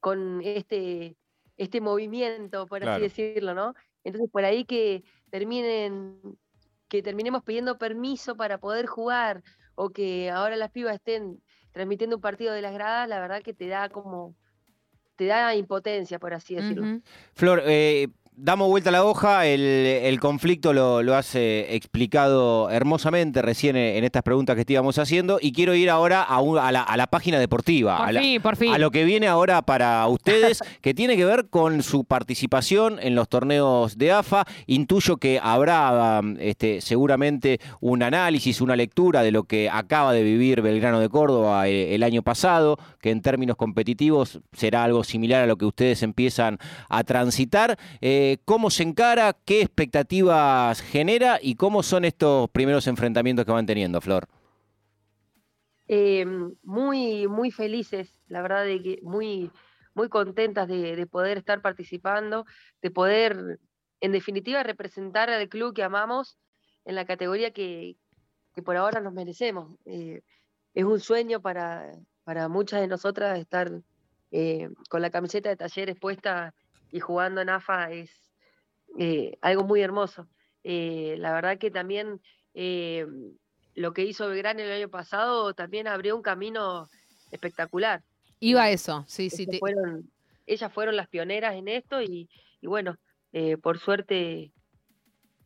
con 0.00 0.40
este, 0.42 1.16
este 1.56 1.80
movimiento, 1.80 2.66
por 2.66 2.82
así 2.82 3.02
decirlo, 3.02 3.54
¿no? 3.54 3.74
Entonces, 4.04 4.30
por 4.30 4.44
ahí 4.44 4.64
que 4.64 5.04
terminen 5.30 6.20
que 6.88 7.02
terminemos 7.02 7.42
pidiendo 7.42 7.78
permiso 7.78 8.36
para 8.36 8.58
poder 8.58 8.86
jugar 8.86 9.42
o 9.74 9.90
que 9.90 10.30
ahora 10.30 10.56
las 10.56 10.70
pibas 10.70 10.94
estén 10.94 11.40
transmitiendo 11.72 12.16
un 12.16 12.22
partido 12.22 12.52
de 12.52 12.62
las 12.62 12.72
gradas, 12.74 13.08
la 13.08 13.20
verdad 13.20 13.42
que 13.42 13.54
te 13.54 13.68
da 13.68 13.88
como, 13.88 14.34
te 15.16 15.26
da 15.26 15.54
impotencia, 15.54 16.18
por 16.18 16.34
así 16.34 16.54
decirlo. 16.54 17.00
Flor, 17.34 17.62
eh, 17.66 18.08
damos 18.40 18.68
vuelta 18.68 18.90
a 18.90 18.92
la 18.92 19.04
hoja, 19.04 19.46
el, 19.46 20.18
conflicto 20.20 20.72
lo, 20.72 21.14
has 21.14 21.34
eh, 21.34 21.74
explicado 21.74 22.70
hermosamente 22.70 23.42
recién 23.42 23.76
en 23.76 24.04
estas 24.04 24.22
preguntas 24.22 24.54
que 24.54 24.60
estábamos 24.60 24.98
haciendo 24.98 25.38
y 25.40 25.52
quiero 25.52 25.74
ir 25.74 25.90
ahora 25.90 26.22
a, 26.22 26.96
la, 26.96 27.06
página 27.08 27.38
deportiva, 27.38 27.98
por 27.98 28.16
a, 28.16 28.20
fin, 28.20 28.40
por 28.40 28.56
fin. 28.56 28.72
a 28.72 28.78
lo 28.78 28.90
que 28.90 29.04
viene 29.04 29.26
ahora 29.26 29.62
para 29.62 30.06
ustedes, 30.06 30.62
que 30.80 30.94
tiene 30.94 31.16
que 31.16 31.24
ver 31.24 31.48
con 31.48 31.82
su 31.82 32.04
participación 32.04 32.98
en 33.00 33.14
los 33.14 33.28
torneos 33.28 33.98
de 33.98 34.12
AFA. 34.12 34.44
Intuyo 34.66 35.16
que 35.16 35.40
habrá 35.42 36.20
este, 36.38 36.80
seguramente 36.80 37.60
un 37.80 38.02
análisis, 38.02 38.60
una 38.60 38.76
lectura 38.76 39.22
de 39.22 39.32
lo 39.32 39.44
que 39.44 39.68
acaba 39.68 40.12
de 40.12 40.22
vivir 40.22 40.62
Belgrano 40.62 41.00
de 41.00 41.08
Córdoba 41.08 41.68
eh, 41.68 41.94
el 41.94 42.02
año 42.02 42.22
pasado, 42.22 42.78
que 43.00 43.10
en 43.10 43.20
términos 43.20 43.56
competitivos 43.56 44.40
será 44.52 44.84
algo 44.84 45.02
similar 45.02 45.42
a 45.42 45.46
lo 45.46 45.56
que 45.56 45.64
ustedes 45.64 46.02
empiezan 46.02 46.58
a 46.88 47.02
transitar. 47.04 47.78
Eh, 48.00 48.27
cómo 48.44 48.70
se 48.70 48.82
encara, 48.82 49.36
qué 49.44 49.62
expectativas 49.62 50.80
genera 50.80 51.38
y 51.40 51.54
cómo 51.54 51.82
son 51.82 52.04
estos 52.04 52.50
primeros 52.50 52.86
enfrentamientos 52.86 53.44
que 53.44 53.52
van 53.52 53.66
teniendo, 53.66 54.00
Flor. 54.00 54.28
Eh, 55.88 56.26
muy, 56.62 57.26
muy 57.28 57.50
felices, 57.50 58.20
la 58.28 58.42
verdad, 58.42 58.64
de 58.64 58.82
que 58.82 58.98
muy, 59.02 59.50
muy 59.94 60.08
contentas 60.08 60.68
de, 60.68 61.06
poder 61.06 61.38
estar 61.38 61.62
participando, 61.62 62.44
de 62.82 62.90
poder, 62.90 63.58
en 64.00 64.12
definitiva, 64.12 64.62
representar 64.62 65.30
al 65.30 65.48
club 65.48 65.74
que 65.74 65.82
amamos 65.82 66.38
en 66.84 66.94
la 66.94 67.06
categoría 67.06 67.52
que, 67.52 67.96
por 68.64 68.76
ahora 68.76 69.00
nos 69.00 69.14
merecemos. 69.14 69.78
Eh, 69.86 70.20
es 70.74 70.84
un 70.84 71.00
sueño 71.00 71.40
para, 71.40 71.90
para 72.24 72.48
muchas 72.48 72.80
de 72.80 72.88
nosotras 72.88 73.38
estar 73.38 73.70
eh, 74.30 74.68
con 74.90 75.00
la 75.00 75.10
camiseta 75.10 75.48
de 75.48 75.56
talleres 75.56 75.96
puesta 75.98 76.54
y 76.90 77.00
jugando 77.00 77.40
en 77.40 77.50
AFA 77.50 77.90
es, 77.92 78.10
eh, 78.98 79.36
algo 79.40 79.64
muy 79.64 79.80
hermoso. 79.80 80.26
Eh, 80.64 81.16
la 81.18 81.32
verdad 81.32 81.58
que 81.58 81.70
también 81.70 82.20
lo 83.74 83.92
que 83.92 84.04
hizo 84.04 84.28
Belgrano 84.28 84.60
el 84.60 84.72
año 84.72 84.88
pasado 84.88 85.54
también 85.54 85.86
abrió 85.86 86.16
un 86.16 86.22
camino 86.22 86.88
espectacular. 87.30 88.02
Iba 88.40 88.64
a 88.64 88.70
eso, 88.70 89.04
sí, 89.06 89.30
sí. 89.30 89.46
Fueron, 89.58 90.10
ellas 90.46 90.72
fueron 90.72 90.96
las 90.96 91.08
pioneras 91.08 91.54
en 91.54 91.68
esto 91.68 92.02
y, 92.02 92.28
bueno, 92.62 92.96
por 93.62 93.78
suerte 93.78 94.52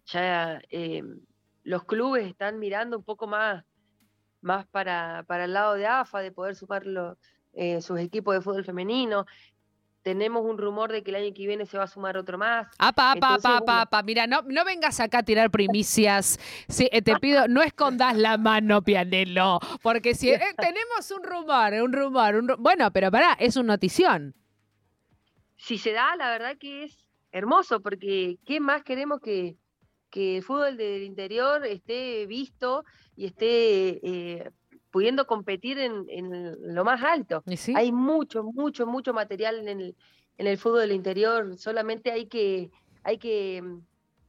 ya 0.07 0.63
los 1.65 1.85
clubes 1.85 2.27
están 2.27 2.59
mirando 2.59 2.97
un 2.97 3.05
poco 3.05 3.27
más, 3.27 3.65
más 4.41 4.67
para, 4.69 5.25
para 5.27 5.45
el 5.45 5.53
lado 5.53 5.75
de 5.75 5.87
AFA, 5.87 6.21
de 6.21 6.33
poder 6.33 6.57
sumar 6.57 6.85
sus 7.81 7.99
equipos 8.01 8.35
de 8.35 8.41
fútbol 8.41 8.65
femenino 8.65 9.27
tenemos 10.03 10.45
un 10.45 10.59
rumor 10.59 10.93
de 10.93 11.03
que 11.03 11.11
el 11.11 11.17
año 11.17 11.33
que 11.35 11.47
viene 11.47 11.65
se 11.67 11.79
va 11.79 11.85
a 11.85 11.87
sumar 11.87 12.17
otro 12.17 12.37
más. 12.39 12.67
Apa, 12.79 13.13
apa, 13.13 13.35
apa, 13.35 13.81
apa, 13.83 14.03
Mira, 14.03 14.27
no, 14.27 14.43
no 14.43 14.65
vengas 14.65 15.01
acá 15.01 15.19
a 15.19 15.23
tirar 15.23 15.51
primicias. 15.51 16.39
Sí, 16.69 16.89
eh, 16.93 17.03
te 17.03 17.19
pido, 17.19 17.49
no 17.49 17.63
escondas 17.63 18.17
la 18.17 18.37
mano, 18.37 18.83
Pianelo. 18.83 19.61
Porque 19.83 20.15
si 20.15 20.31
eh, 20.31 20.41
tenemos 20.59 21.11
un 21.11 21.23
rumor, 21.23 21.73
un 21.83 21.93
rumor, 21.93 22.35
un 22.35 22.55
Bueno, 22.59 22.91
pero 22.93 23.11
pará, 23.11 23.37
es 23.39 23.57
una 23.57 23.75
notición. 23.75 24.35
Si 25.57 25.79
se 25.79 25.93
da, 25.93 26.17
la 26.17 26.31
verdad 26.31 26.57
que 26.59 26.85
es 26.85 26.99
hermoso, 27.31 27.81
porque 27.81 28.39
¿qué 28.45 28.61
más 28.61 28.83
queremos 28.83 29.21
que, 29.21 29.57
que 30.11 30.39
el 30.39 30.43
fútbol 30.43 30.77
del 30.77 31.05
interior 31.05 31.65
esté 31.65 32.27
visto 32.27 32.85
y 33.17 33.27
esté 33.27 34.01
eh, 34.03 34.51
pudiendo 34.93 35.27
competir 35.27 35.79
en, 35.79 36.75
lo 36.75 36.85
más 36.85 37.03
alto. 37.03 37.43
Hay 37.75 37.91
mucho, 37.91 38.45
mucho, 38.45 38.87
mucho 38.87 39.13
material 39.13 39.67
en 39.67 39.81
el, 39.81 39.97
en 40.37 40.47
el 40.47 40.59
fútbol 40.59 40.83
del 40.83 40.93
interior, 40.93 41.57
solamente 41.59 42.13
hay 42.13 42.27
que, 42.27 42.71
hay 43.03 43.19
que 43.19 43.63
mm, 43.63 43.81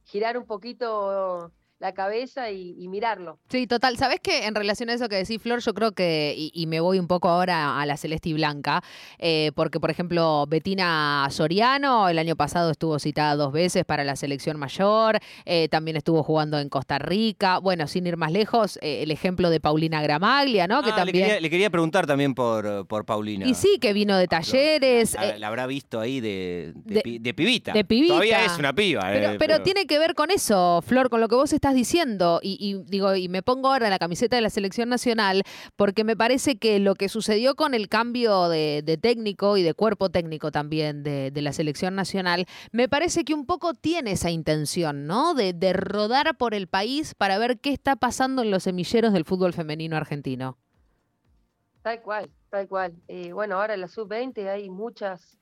girar 0.04 0.36
un 0.38 0.46
poquito 0.46 1.52
la 1.80 1.92
cabeza 1.92 2.50
y, 2.50 2.88
mirarlo. 2.88 3.38
Sí, 3.48 3.66
total. 3.66 3.96
¿Sabes 3.96 4.20
qué? 4.22 4.46
En 4.46 4.54
relación 4.54 4.88
a 4.90 4.94
eso 4.94 5.08
que 5.08 5.16
decís, 5.16 5.40
Flor, 5.42 5.60
yo 5.60 5.74
creo 5.74 5.92
que, 5.92 6.34
y, 6.36 6.66
me 6.66 6.80
voy 6.80 6.98
un 6.98 7.08
poco 7.08 7.28
ahora 7.28 7.80
a 7.80 7.86
la 7.86 7.96
celeste 7.96 8.28
y 8.30 8.32
blanca, 8.32 8.82
eh, 9.18 9.50
porque, 9.54 9.80
por 9.80 9.90
ejemplo, 9.90 10.46
Betina 10.48 11.26
Soriano 11.30 12.08
el 12.08 12.18
año 12.18 12.36
pasado 12.36 12.70
estuvo 12.70 12.98
citada 12.98 13.36
dos 13.36 13.52
veces 13.52 13.84
para 13.84 14.04
la 14.04 14.16
selección 14.16 14.58
mayor, 14.58 15.18
eh, 15.44 15.68
también 15.68 15.96
estuvo 15.96 16.22
jugando 16.22 16.58
en 16.58 16.68
Costa 16.68 16.98
Rica. 16.98 17.58
Bueno, 17.58 17.86
sin 17.86 18.06
ir 18.06 18.16
más 18.16 18.32
lejos, 18.32 18.78
eh, 18.80 19.02
el 19.02 19.10
ejemplo 19.10 19.50
de 19.50 19.60
Paulina 19.60 20.00
Gramaglia, 20.02 20.66
¿no? 20.66 20.82
que 20.82 20.90
ah, 20.90 20.96
también... 20.96 21.42
le, 21.42 21.50
quería, 21.50 21.70
preguntar 21.70 22.06
también 22.06 22.34
por, 22.34 22.86
por 22.86 23.04
Paulina. 23.04 23.46
Y 23.46 23.54
sí, 23.54 23.78
que 23.80 23.92
vino 23.92 24.16
de 24.16 24.28
talleres. 24.28 25.16
La, 25.38 25.48
habrá 25.48 25.66
visto 25.66 26.00
ahí 26.00 26.20
de, 26.20 26.72
de, 26.76 27.34
pibita. 27.34 27.72
De 27.72 27.84
pibita. 27.84 28.14
Todavía 28.14 28.44
es 28.44 28.58
una 28.58 28.72
piba. 28.72 29.02
Pero, 29.12 29.38
pero 29.38 29.62
tiene 29.62 29.86
que 29.86 29.98
ver 29.98 30.14
con 30.14 30.30
eso, 30.30 30.82
Flor, 30.86 31.10
con 31.10 31.20
lo 31.20 31.28
que 31.28 31.34
vos 31.34 31.52
estás 31.52 31.63
diciendo, 31.72 32.40
y, 32.42 32.82
digo, 32.86 33.14
y 33.14 33.28
me 33.28 33.42
pongo 33.42 33.68
ahora 33.68 33.88
la 33.88 33.98
camiseta 33.98 34.36
de 34.36 34.42
la 34.42 34.50
selección 34.50 34.88
nacional, 34.88 35.42
porque 35.76 36.04
me 36.04 36.16
parece 36.16 36.56
que 36.56 36.78
lo 36.80 36.94
que 36.96 37.08
sucedió 37.08 37.54
con 37.54 37.72
el 37.72 37.88
cambio 37.88 38.48
de, 38.48 38.98
técnico 39.00 39.56
y 39.56 39.62
de 39.62 39.72
cuerpo 39.72 40.10
técnico 40.10 40.50
también 40.50 41.02
de, 41.02 41.32
la 41.34 41.52
selección 41.52 41.94
nacional, 41.94 42.46
me 42.72 42.88
parece 42.88 43.24
que 43.24 43.34
un 43.34 43.46
poco 43.46 43.74
tiene 43.74 44.12
esa 44.12 44.30
intención, 44.30 45.06
¿no? 45.06 45.34
De, 45.34 45.54
rodar 45.72 46.36
por 46.36 46.54
el 46.54 46.66
país 46.66 47.14
para 47.14 47.38
ver 47.38 47.58
qué 47.60 47.72
está 47.72 47.96
pasando 47.96 48.42
en 48.42 48.50
los 48.50 48.64
semilleros 48.64 49.12
del 49.12 49.24
fútbol 49.24 49.52
femenino 49.52 49.96
argentino. 49.96 50.58
Tal 51.82 52.02
cual, 52.02 52.30
tal 52.50 52.68
cual. 52.68 52.94
Eh, 53.08 53.32
bueno, 53.32 53.60
ahora 53.60 53.74
en 53.74 53.80
la 53.80 53.88
sub-20 53.88 54.48
hay 54.48 54.70
muchas 54.70 55.38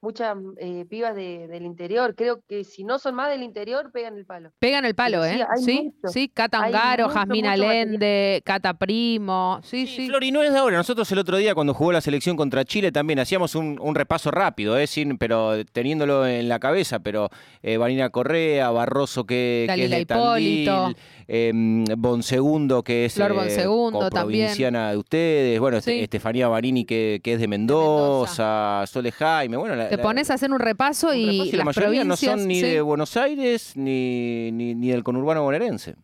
muchas 0.00 0.36
eh, 0.58 0.84
pibas 0.88 1.14
del 1.14 1.64
interior. 1.64 2.14
Creo 2.14 2.40
que 2.48 2.64
si 2.64 2.84
no 2.84 2.98
son 2.98 3.14
más 3.14 3.30
del 3.30 3.42
interior, 3.42 3.90
pegan 3.92 4.16
el 4.16 4.26
palo. 4.26 4.52
Pegan 4.58 4.84
el 4.84 4.94
palo, 4.94 5.24
¿eh? 5.24 5.44
Sí, 5.56 5.92
sí, 6.04 6.28
Cata 6.28 6.62
Angaro, 6.62 7.08
Jasmina 7.08 7.56
Lende, 7.56 8.42
Cata 8.44 8.74
Primo. 8.74 9.60
Sí, 9.62 9.86
sí. 9.86 10.08
Flor, 10.08 10.22
y 10.24 10.30
no 10.30 10.42
es 10.42 10.52
de 10.52 10.58
ahora. 10.58 10.76
Nosotros 10.76 11.10
el 11.12 11.18
otro 11.18 11.36
día, 11.36 11.54
cuando 11.54 11.74
jugó 11.74 11.92
la 11.92 12.00
selección 12.00 12.36
contra 12.36 12.64
Chile, 12.64 12.92
también 12.92 13.18
hacíamos 13.18 13.54
un, 13.54 13.94
repaso 13.94 14.30
rápido, 14.30 14.78
¿eh? 14.78 14.86
Sin, 14.86 15.16
pero 15.16 15.64
teniéndolo 15.64 16.26
en 16.26 16.48
la 16.48 16.58
cabeza. 16.58 16.98
Pero 16.98 17.30
eh, 17.62 17.76
Vanina 17.76 18.10
Correa, 18.10 18.70
Barroso, 18.70 19.24
que, 19.24 19.66
que 19.74 19.84
es 19.84 19.90
de 19.90 20.06
Tandil, 20.06 20.96
eh, 21.28 21.52
Bonsegundo, 21.96 22.82
que 22.82 23.06
es 23.06 23.14
Flor 23.14 23.32
Bonsegundo, 23.32 24.10
provinciana 24.10 24.90
de 24.90 24.96
ustedes. 24.98 25.58
Bueno, 25.58 25.78
Estefanía 25.78 26.48
Barini, 26.48 26.84
que, 26.84 27.20
que 27.22 27.34
es 27.34 27.40
de 27.40 27.48
Mendoza, 27.48 28.84
Sole 28.86 29.12
Jaime. 29.12 29.56
Bueno, 29.56 29.85
te 29.88 29.98
pones 29.98 30.30
a 30.30 30.34
hacer 30.34 30.50
un 30.50 30.58
repaso 30.58 31.14
y, 31.14 31.52
la 31.52 31.64
mayoría 31.64 32.04
no 32.04 32.16
son 32.16 32.46
ni 32.46 32.60
de 32.60 32.80
Buenos 32.80 33.16
Aires 33.16 33.76
ni, 33.76 34.50
ni, 34.52 34.88
del 34.88 35.04
conurbano 35.04 35.42
bonaerense. 35.42 35.96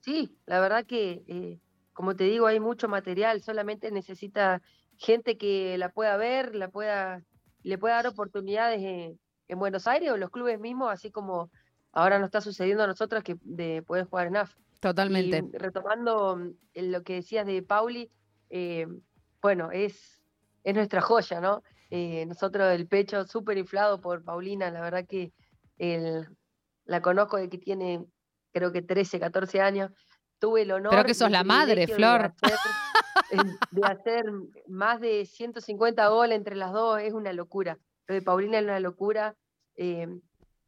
Sí, 0.00 0.36
la 0.46 0.60
verdad 0.60 0.84
que, 0.84 1.22
eh, 1.28 1.60
como 1.92 2.16
te 2.16 2.24
digo, 2.24 2.46
hay 2.46 2.58
mucho 2.60 2.88
material, 2.88 3.40
solamente 3.42 3.90
necesita 3.90 4.62
gente 4.96 5.36
que 5.36 5.76
la 5.78 5.90
pueda 5.90 6.16
ver, 6.16 6.54
la 6.54 6.68
pueda, 6.68 7.22
le 7.62 7.78
pueda 7.78 7.96
dar 7.96 8.06
oportunidades 8.06 8.80
en, 8.82 9.18
Buenos 9.54 9.86
Aires 9.86 10.10
o 10.10 10.16
los 10.16 10.30
clubes 10.30 10.58
mismos, 10.58 10.90
así 10.90 11.10
como 11.10 11.50
ahora 11.92 12.18
nos 12.18 12.28
está 12.28 12.40
sucediendo 12.40 12.84
a 12.84 12.86
nosotros 12.86 13.22
que 13.22 13.36
de 13.42 13.82
poder 13.82 14.06
jugar 14.06 14.28
en 14.28 14.38
AF. 14.38 14.54
Totalmente. 14.80 15.44
retomando 15.52 16.36
mm, 16.36 16.50
lo 16.90 17.02
que 17.02 17.16
decías 17.16 17.46
de 17.46 17.62
Pauli, 17.62 18.10
eh, 18.48 18.86
bueno, 19.42 19.70
es, 19.70 20.22
es 20.64 20.74
nuestra 20.74 21.02
joya, 21.02 21.42
¿no? 21.42 21.62
Eh, 21.94 22.24
nosotros 22.24 22.72
el 22.72 22.88
pecho 22.88 23.26
súper 23.26 23.58
inflado 23.58 24.00
por 24.00 24.24
Paulina, 24.24 24.70
la 24.70 24.80
verdad 24.80 25.06
que 25.06 25.30
la 26.86 27.02
conozco 27.02 27.36
de 27.36 27.50
que 27.50 27.58
tiene 27.58 28.06
creo 28.50 28.72
que 28.72 28.80
13, 28.80 29.20
14 29.20 29.60
años. 29.60 29.90
Tuve 30.38 30.62
el 30.62 30.72
honor. 30.72 30.90
Pero 30.90 31.04
que 31.04 31.12
sos 31.12 31.30
la 31.30 31.44
madre, 31.44 31.86
Flor. 31.86 32.32
De 33.70 33.82
hacer, 33.84 34.24
más 34.66 35.00
de 35.00 35.26
150 35.26 36.08
goles 36.08 36.36
entre 36.36 36.56
las 36.56 36.72
dos 36.72 36.98
es 37.00 37.12
una 37.12 37.32
locura. 37.32 37.78
Lo 38.06 38.14
de 38.14 38.22
Paulina 38.22 38.58
es 38.58 38.64
una 38.64 38.80
locura. 38.80 39.36
Eh, 39.76 40.08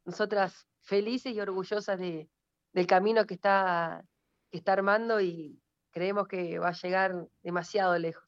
nosotras 0.05 0.67
felices 0.81 1.33
y 1.33 1.39
orgullosas 1.39 1.99
de, 1.99 2.29
del 2.71 2.87
camino 2.87 3.25
que 3.25 3.33
está, 3.33 4.05
que 4.51 4.59
está 4.59 4.73
armando 4.73 5.19
y 5.21 5.59
creemos 5.91 6.27
que 6.27 6.59
va 6.59 6.69
a 6.69 6.73
llegar 6.73 7.27
demasiado 7.41 7.97
lejos. 7.97 8.23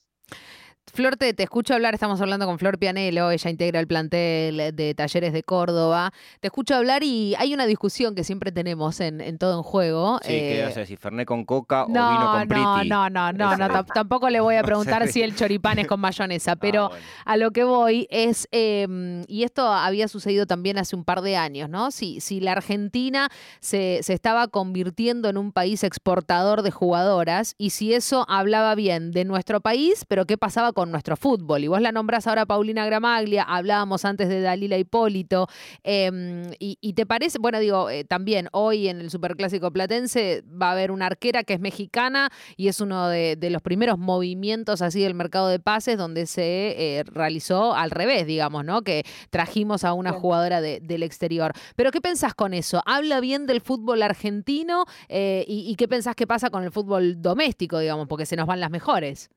Flor, 0.93 1.17
te, 1.17 1.35
escucho 1.43 1.73
hablar, 1.73 1.93
estamos 1.93 2.21
hablando 2.21 2.45
con 2.45 2.57
Flor 2.57 2.79
Pianelo, 2.79 3.29
ella 3.29 3.49
integra 3.49 3.79
el 3.79 3.87
plantel 3.87 4.73
de 4.73 4.93
Talleres 4.95 5.33
de 5.33 5.43
Córdoba. 5.43 6.11
Te 6.39 6.47
escucho 6.47 6.75
hablar 6.75 7.03
y 7.03 7.35
hay 7.37 7.53
una 7.53 7.65
discusión 7.65 8.15
que 8.15 8.23
siempre 8.23 8.51
tenemos 8.51 8.99
en, 9.01 9.37
todo 9.37 9.57
en 9.57 9.63
juego. 9.63 10.19
Sí, 10.23 10.29
¿qué 10.29 10.63
vas 10.65 10.77
a 10.77 10.79
decir? 10.79 10.97
¿Ferné 10.97 11.25
con 11.25 11.45
coca 11.45 11.83
o 11.83 11.87
vino 11.87 12.31
con 12.31 12.47
priti? 12.47 12.89
No, 12.89 13.09
no, 13.09 13.33
no, 13.33 13.57
no, 13.57 13.85
tampoco 13.85 14.29
le 14.29 14.39
voy 14.39 14.55
a 14.55 14.63
preguntar 14.63 15.07
si 15.07 15.21
el 15.21 15.35
choripán 15.35 15.77
es 15.79 15.87
con 15.87 15.99
mayonesa, 15.99 16.51
ah, 16.53 16.55
pero 16.55 16.89
a 17.25 17.37
lo 17.37 17.51
que 17.51 17.63
voy 17.63 18.07
es, 18.09 18.47
em, 18.51 19.23
y 19.27 19.43
esto 19.43 19.67
había 19.67 20.07
sucedido 20.07 20.45
también 20.47 20.77
hace 20.77 20.95
un 20.95 21.03
par 21.03 21.21
de 21.21 21.35
años, 21.35 21.69
¿no? 21.69 21.91
Si, 21.91 22.21
si 22.21 22.39
la 22.39 22.53
Argentina 22.53 23.29
se, 23.59 23.99
se 24.03 24.13
estaba 24.13 24.47
convirtiendo 24.47 25.27
en 25.29 25.37
un 25.37 25.51
país 25.51 25.83
exportador 25.83 26.61
de 26.61 26.71
jugadoras 26.71 27.55
y 27.57 27.71
si 27.71 27.93
eso 27.93 28.25
hablaba 28.29 28.73
bien 28.73 29.11
de 29.11 29.25
nuestro 29.25 29.59
país, 29.59 30.05
pero 30.07 30.25
¿qué 30.25 30.37
pasaba 30.37 30.71
con 30.73 30.76
nuestro 30.85 31.17
fútbol. 31.17 31.63
Y 31.63 31.67
vos 31.67 31.81
la 31.81 31.91
nombrás 31.91 32.27
ahora 32.27 32.45
Paulina 32.45 32.85
Gramaglia, 32.85 33.43
hablábamos 33.43 34.05
antes 34.05 34.29
de 34.29 34.41
Dalila 34.41 34.77
Hipólito, 34.77 35.47
em, 35.83 36.51
y, 36.59 36.93
te 36.93 37.05
parece, 37.05 37.37
bueno, 37.39 37.59
digo, 37.59 37.89
eh, 37.89 38.03
también 38.03 38.49
hoy 38.51 38.87
en 38.87 38.99
el 38.99 39.09
Superclásico 39.09 39.71
Platense 39.71 40.43
va 40.49 40.69
a 40.69 40.71
haber 40.71 40.91
una 40.91 41.07
arquera 41.07 41.43
que 41.43 41.53
es 41.53 41.59
mexicana 41.59 42.29
y 42.55 42.67
es 42.67 42.81
uno 42.81 43.07
de, 43.09 43.37
los 43.47 43.61
primeros 43.61 43.97
movimientos 43.97 44.81
así 44.81 45.01
del 45.01 45.13
mercado 45.13 45.47
de 45.47 45.59
pases 45.59 45.97
donde 45.97 46.25
se 46.25 46.97
eh, 46.99 47.03
realizó 47.05 47.73
al 47.73 47.91
revés, 47.91 48.27
digamos, 48.27 48.65
¿no? 48.65 48.81
Que 48.81 49.03
trajimos 49.29 49.85
a 49.85 49.93
una 49.93 50.11
jugadora 50.11 50.59
del 50.59 51.03
exterior. 51.03 51.53
Pero 51.77 51.91
¿qué 51.91 52.01
pensás 52.01 52.33
con 52.33 52.53
eso? 52.53 52.81
¿Habla 52.85 53.21
bien 53.21 53.47
del 53.47 53.61
fútbol 53.61 54.03
argentino 54.03 54.85
eh, 55.07 55.45
y, 55.47 55.69
y 55.71 55.75
qué 55.75 55.87
pensás 55.87 56.15
que 56.15 56.27
pasa 56.27 56.49
con 56.49 56.63
el 56.63 56.71
fútbol 56.71 57.21
doméstico, 57.21 57.79
digamos, 57.79 58.07
porque 58.07 58.25
se 58.25 58.35
nos 58.35 58.47
van 58.47 58.59
las 58.59 58.69
mejores? 58.69 59.29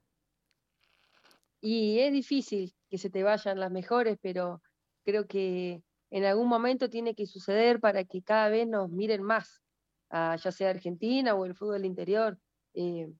Y 1.60 2.00
es 2.00 2.12
difícil 2.12 2.74
que 2.88 2.98
se 2.98 3.10
te 3.10 3.22
vayan 3.22 3.60
las 3.60 3.70
mejores, 3.70 4.18
pero 4.20 4.62
creo 5.04 5.26
que 5.26 5.82
en 6.10 6.24
algún 6.24 6.48
momento 6.48 6.90
tiene 6.90 7.14
que 7.14 7.26
suceder 7.26 7.80
para 7.80 8.04
que 8.04 8.22
cada 8.22 8.48
vez 8.48 8.66
nos 8.66 8.90
miren 8.90 9.22
más, 9.22 9.62
ya 10.10 10.52
sea 10.52 10.70
Argentina 10.70 11.34
o 11.34 11.44
el 11.44 11.54
fútbol 11.54 11.84
interior. 11.84 12.38
Eh, 12.74 13.12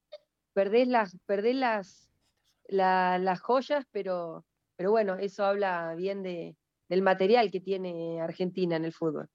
perdés 0.52 0.88
las, 0.88 1.16
perdés 1.26 1.54
las, 1.54 2.10
las 2.68 3.40
joyas, 3.40 3.84
pero, 3.90 4.44
pero 4.76 4.90
bueno, 4.90 5.16
eso 5.16 5.44
habla 5.44 5.94
bien 5.94 6.22
de, 6.22 6.56
del 6.88 7.02
material 7.02 7.50
que 7.50 7.60
tiene 7.60 8.20
Argentina 8.20 8.76
en 8.76 8.84
el 8.84 8.92
fútbol. 8.92 9.28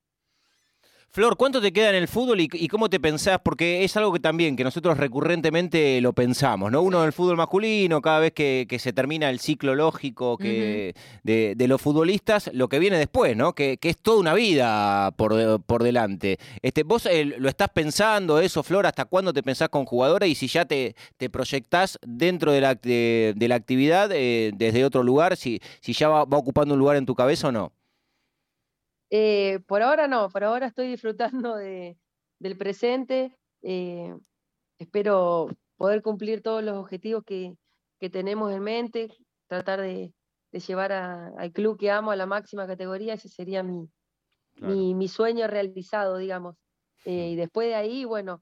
Flor, 1.12 1.38
¿cuánto 1.38 1.62
te 1.62 1.72
queda 1.72 1.90
en 1.92 1.96
el 1.96 2.10
fútbol 2.10 2.42
y, 2.42 2.68
cómo 2.68 2.90
te 2.90 3.00
pensás? 3.00 3.40
Porque 3.42 3.86
es 3.86 3.96
algo 3.96 4.12
que 4.12 4.20
también 4.20 4.58
que 4.58 4.66
nosotros 4.66 4.98
recurrentemente 4.98 6.02
lo 6.02 6.12
pensamos, 6.12 6.74
¿no? 6.74 6.82
Uno 6.82 7.04
del 7.04 7.14
fútbol 7.14 7.38
masculino, 7.38 8.02
cada 8.02 8.20
vez 8.20 8.34
que, 8.34 8.68
se 8.80 8.92
termina 8.92 9.30
el 9.30 9.40
ciclo 9.40 9.76
lógico 9.76 10.38
que, 10.38 10.94
de, 11.24 11.68
los 11.70 11.82
futbolistas, 11.82 12.50
lo 12.54 12.68
que 12.68 12.80
viene 12.80 12.98
después, 12.98 13.38
¿no? 13.38 13.54
Que, 13.54 13.80
es 13.82 13.98
toda 14.00 14.20
una 14.20 14.34
vida 14.34 15.12
por, 15.12 15.62
por 15.62 15.84
delante. 15.84 16.38
Este, 16.62 16.84
¿Vos 16.84 17.06
eh, 17.06 17.24
lo 17.24 17.48
estás 17.48 17.70
pensando 17.70 18.42
eso, 18.42 18.62
Flor? 18.62 18.86
¿Hasta 18.86 19.06
cuándo 19.06 19.32
te 19.32 19.42
pensás 19.42 19.70
con 19.70 19.86
jugadora? 19.86 20.28
Y 20.28 20.36
si 20.36 20.48
ya 20.48 20.66
te, 20.66 20.98
te 21.16 21.30
proyectás 21.30 21.98
dentro 22.06 22.52
de 22.52 22.60
la, 22.60 22.76
de, 22.76 23.34
la 23.40 23.56
actividad 23.56 24.12
eh, 24.12 24.52
desde 24.54 24.84
otro 24.84 25.02
lugar, 25.02 25.38
si, 25.38 25.62
si 25.80 25.94
ya 25.94 26.10
va 26.10 26.24
ocupando 26.24 26.74
un 26.74 26.80
lugar 26.82 26.98
en 26.98 27.06
tu 27.06 27.16
cabeza 27.16 27.48
o 27.48 27.52
no. 27.54 27.72
Eh, 29.10 29.60
por 29.68 29.82
ahora 29.82 30.08
no, 30.08 30.30
por 30.30 30.44
ahora 30.44 30.68
estoy 30.68 30.88
disfrutando 30.88 31.56
de, 31.56 31.98
del 32.40 32.58
presente. 32.58 33.36
Eh, 33.62 34.14
espero 34.78 35.48
poder 35.78 36.02
cumplir 36.02 36.42
todos 36.42 36.64
los 36.64 36.78
objetivos 36.78 37.24
que, 37.24 37.56
que 38.00 38.10
tenemos 38.10 38.52
en 38.52 38.64
mente, 38.64 39.12
tratar 39.48 39.82
de, 39.82 40.14
de 40.52 40.60
llevar 40.60 40.92
al 40.92 41.52
club 41.52 41.78
que 41.78 41.92
amo 41.92 42.12
a 42.12 42.16
la 42.16 42.26
máxima 42.26 42.68
categoría, 42.68 43.14
ese 43.14 43.30
sería 43.30 43.64
mi, 43.64 43.90
mi, 44.56 45.08
sueño 45.08 45.48
realizado, 45.48 46.18
digamos. 46.18 46.56
Eh, 47.04 47.30
y 47.32 47.36
después 47.36 47.68
de 47.68 47.76
ahí, 47.76 48.06
bueno, 48.06 48.42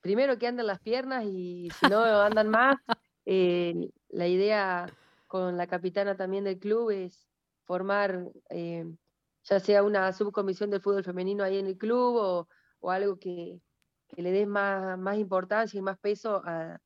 primero 0.00 0.38
que 0.38 0.46
anden 0.46 0.66
las 0.66 0.80
piernas 0.80 1.24
y 1.24 1.70
si 1.70 1.86
no 1.86 2.02
andan 2.02 2.48
más, 2.48 2.76
la 3.24 4.26
idea 4.26 4.86
con 5.28 5.56
la 5.56 5.66
capitana 5.66 6.16
también 6.16 6.44
del 6.44 6.58
club 6.58 6.90
es 6.90 7.31
formar 7.72 8.30
eh, 8.50 8.84
ya 9.44 9.58
sea 9.58 9.82
una 9.82 10.12
subcomisión 10.12 10.68
del 10.68 10.82
fútbol 10.82 11.02
femenino 11.02 11.42
ahí 11.42 11.56
en 11.56 11.66
el 11.66 11.78
club 11.78 12.46
o, 12.80 12.90
algo 12.90 13.18
que, 13.18 13.62
le 14.14 14.30
des 14.30 14.46
más, 14.46 14.98
más 14.98 15.16
importancia 15.16 15.78
y 15.78 15.80
más 15.80 15.98
peso 15.98 16.42
a, 16.44 16.78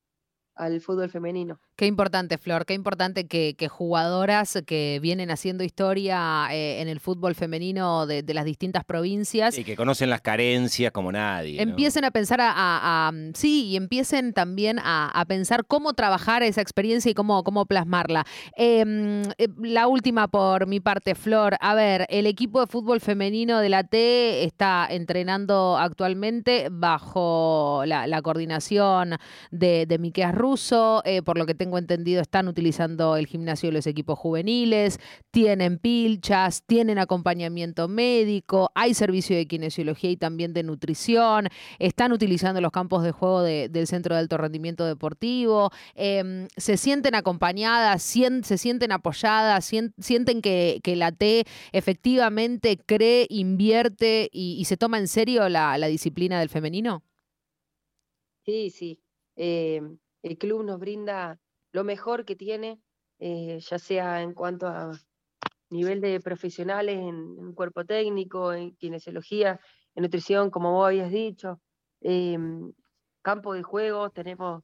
al 0.55 0.79
fútbol 0.79 1.09
femenino. 1.09 1.59
Qué 1.77 1.85
importante, 1.85 2.39
Flor, 2.39 2.65
qué 2.65 2.73
importante 2.73 3.27
que, 3.27 3.55
jugadoras 3.69 4.57
que 4.65 4.97
vienen 4.99 5.29
haciendo 5.29 5.63
historia 5.63 6.47
eh, 6.51 6.81
en 6.81 6.87
el 6.87 6.99
fútbol 6.99 7.35
femenino 7.35 8.07
de, 8.07 8.23
las 8.33 8.45
distintas 8.45 8.83
provincias. 8.83 9.55
Y 9.55 9.63
que 9.63 9.75
conocen 9.75 10.09
las 10.09 10.21
carencias 10.21 10.91
como 10.91 11.11
nadie. 11.11 11.61
Empiecen 11.61 12.03
a 12.03 12.09
pensar 12.09 12.39
a, 12.41 13.11
Sí, 13.35 13.65
y 13.65 13.75
empiecen 13.75 14.33
también 14.33 14.79
a, 14.79 15.23
pensar 15.27 15.67
cómo 15.67 15.93
trabajar 15.93 16.41
esa 16.41 16.61
experiencia 16.61 17.11
y 17.11 17.13
cómo, 17.13 17.43
cómo 17.43 17.67
plasmarla. 17.67 18.25
Em, 18.55 19.21
eh, 19.37 19.47
la 19.61 19.85
última 19.85 20.27
por 20.29 20.65
mi 20.65 20.79
parte, 20.79 21.13
Flor. 21.13 21.57
A 21.61 21.75
ver, 21.75 22.07
el 22.09 22.25
equipo 22.25 22.59
de 22.59 22.65
fútbol 22.65 23.01
femenino 23.01 23.59
de 23.59 23.69
la 23.69 23.83
T 23.83 24.45
está 24.45 24.87
entrenando 24.89 25.77
actualmente 25.77 26.69
bajo 26.71 27.83
la, 27.85 28.19
coordinación 28.23 29.17
de, 29.51 29.85
de 29.85 29.99
Miqueas 29.99 30.33
Russo, 30.33 31.03
eh, 31.05 31.21
por 31.21 31.37
lo 31.37 31.45
que 31.45 31.53
tengo 31.53 31.66
entendido 31.75 32.21
están 32.21 32.47
utilizando 32.47 33.17
el 33.17 33.25
gimnasio 33.25 33.69
de 33.69 33.73
los 33.73 33.87
equipos 33.87 34.19
juveniles, 34.19 34.99
tienen 35.31 35.79
pilchas, 35.79 36.63
tienen 36.65 36.99
acompañamiento 36.99 37.87
médico, 37.87 38.71
hay 38.75 38.93
servicio 38.93 39.35
de 39.35 39.47
kinesiología 39.47 40.11
y 40.11 40.17
también 40.17 40.53
de 40.53 40.61
nutrición, 40.63 41.49
están 41.79 42.11
utilizando 42.11 42.61
los 42.61 42.71
campos 42.71 43.03
de 43.03 43.11
juego 43.11 43.41
del 43.41 43.87
Centro 43.87 44.13
de 44.13 44.21
Alto 44.21 44.37
Rendimiento 44.37 44.85
Deportivo, 44.85 45.71
em, 45.95 46.47
se 46.55 46.77
sienten 46.77 47.15
acompañadas, 47.15 48.03
se 48.03 48.57
sienten 48.57 48.91
apoyadas, 48.91 49.65
sienten 49.65 50.41
que, 50.41 50.81
la 50.97 51.11
T 51.11 51.45
efectivamente 51.71 52.77
cree, 52.77 53.27
invierte 53.29 54.29
y, 54.31 54.63
se 54.65 54.77
toma 54.77 54.97
en 54.99 55.07
serio 55.07 55.47
la, 55.49 55.87
disciplina 55.87 56.39
del 56.39 56.49
femenino. 56.49 57.03
Sí, 58.45 58.69
sí. 58.69 58.99
Em, 59.35 59.97
el 60.23 60.37
club 60.37 60.63
nos 60.63 60.79
brinda 60.79 61.39
lo 61.77 61.83
mejor 61.83 62.25
que 62.25 62.35
tiene, 62.35 62.81
eh, 63.19 63.59
ya 63.59 63.77
sea 63.77 64.23
en 64.23 64.33
cuanto 64.33 64.65
a 64.65 64.93
nivel 65.69 66.01
de 66.01 66.19
profesionales 66.19 66.97
en, 66.97 67.53
cuerpo 67.53 67.85
técnico, 67.85 68.51
en 68.51 68.75
kinesiología, 68.77 69.59
en 69.93 70.01
nutrición, 70.01 70.49
como 70.49 70.71
vos 70.71 70.87
habías 70.87 71.11
dicho, 71.11 71.61
em, 72.01 72.73
campo 73.21 73.53
de 73.53 73.61
juego, 73.61 74.09
tenemos 74.09 74.63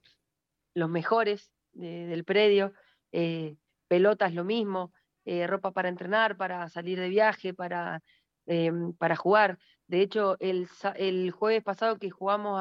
los 0.73 0.89
mejores 0.89 1.51
del 1.73 2.23
predio, 2.23 2.73
eh, 3.11 3.57
pelotas 3.87 4.33
lo 4.33 4.43
mismo, 4.43 4.91
eh, 5.25 5.45
ropa 5.45 5.71
para 5.71 5.89
entrenar, 5.89 6.35
para 6.35 6.67
salir 6.67 6.99
de 6.99 7.09
viaje, 7.09 7.53
para, 7.53 8.01
em, 8.47 8.93
para 8.93 9.15
jugar. 9.15 9.59
De 9.87 10.01
hecho, 10.01 10.35
el, 10.39 10.67
el 10.95 11.29
jueves 11.29 11.63
pasado 11.63 11.99
que 11.99 12.09
jugamos 12.09 12.59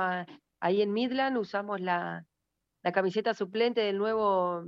ahí 0.61 0.83
en 0.83 0.93
Midland, 0.93 1.39
usamos 1.39 1.81
la, 1.81 2.27
la 2.83 2.93
camiseta 2.93 3.35
suplente 3.35 3.81
del 3.81 3.99
nuevo 3.99 4.65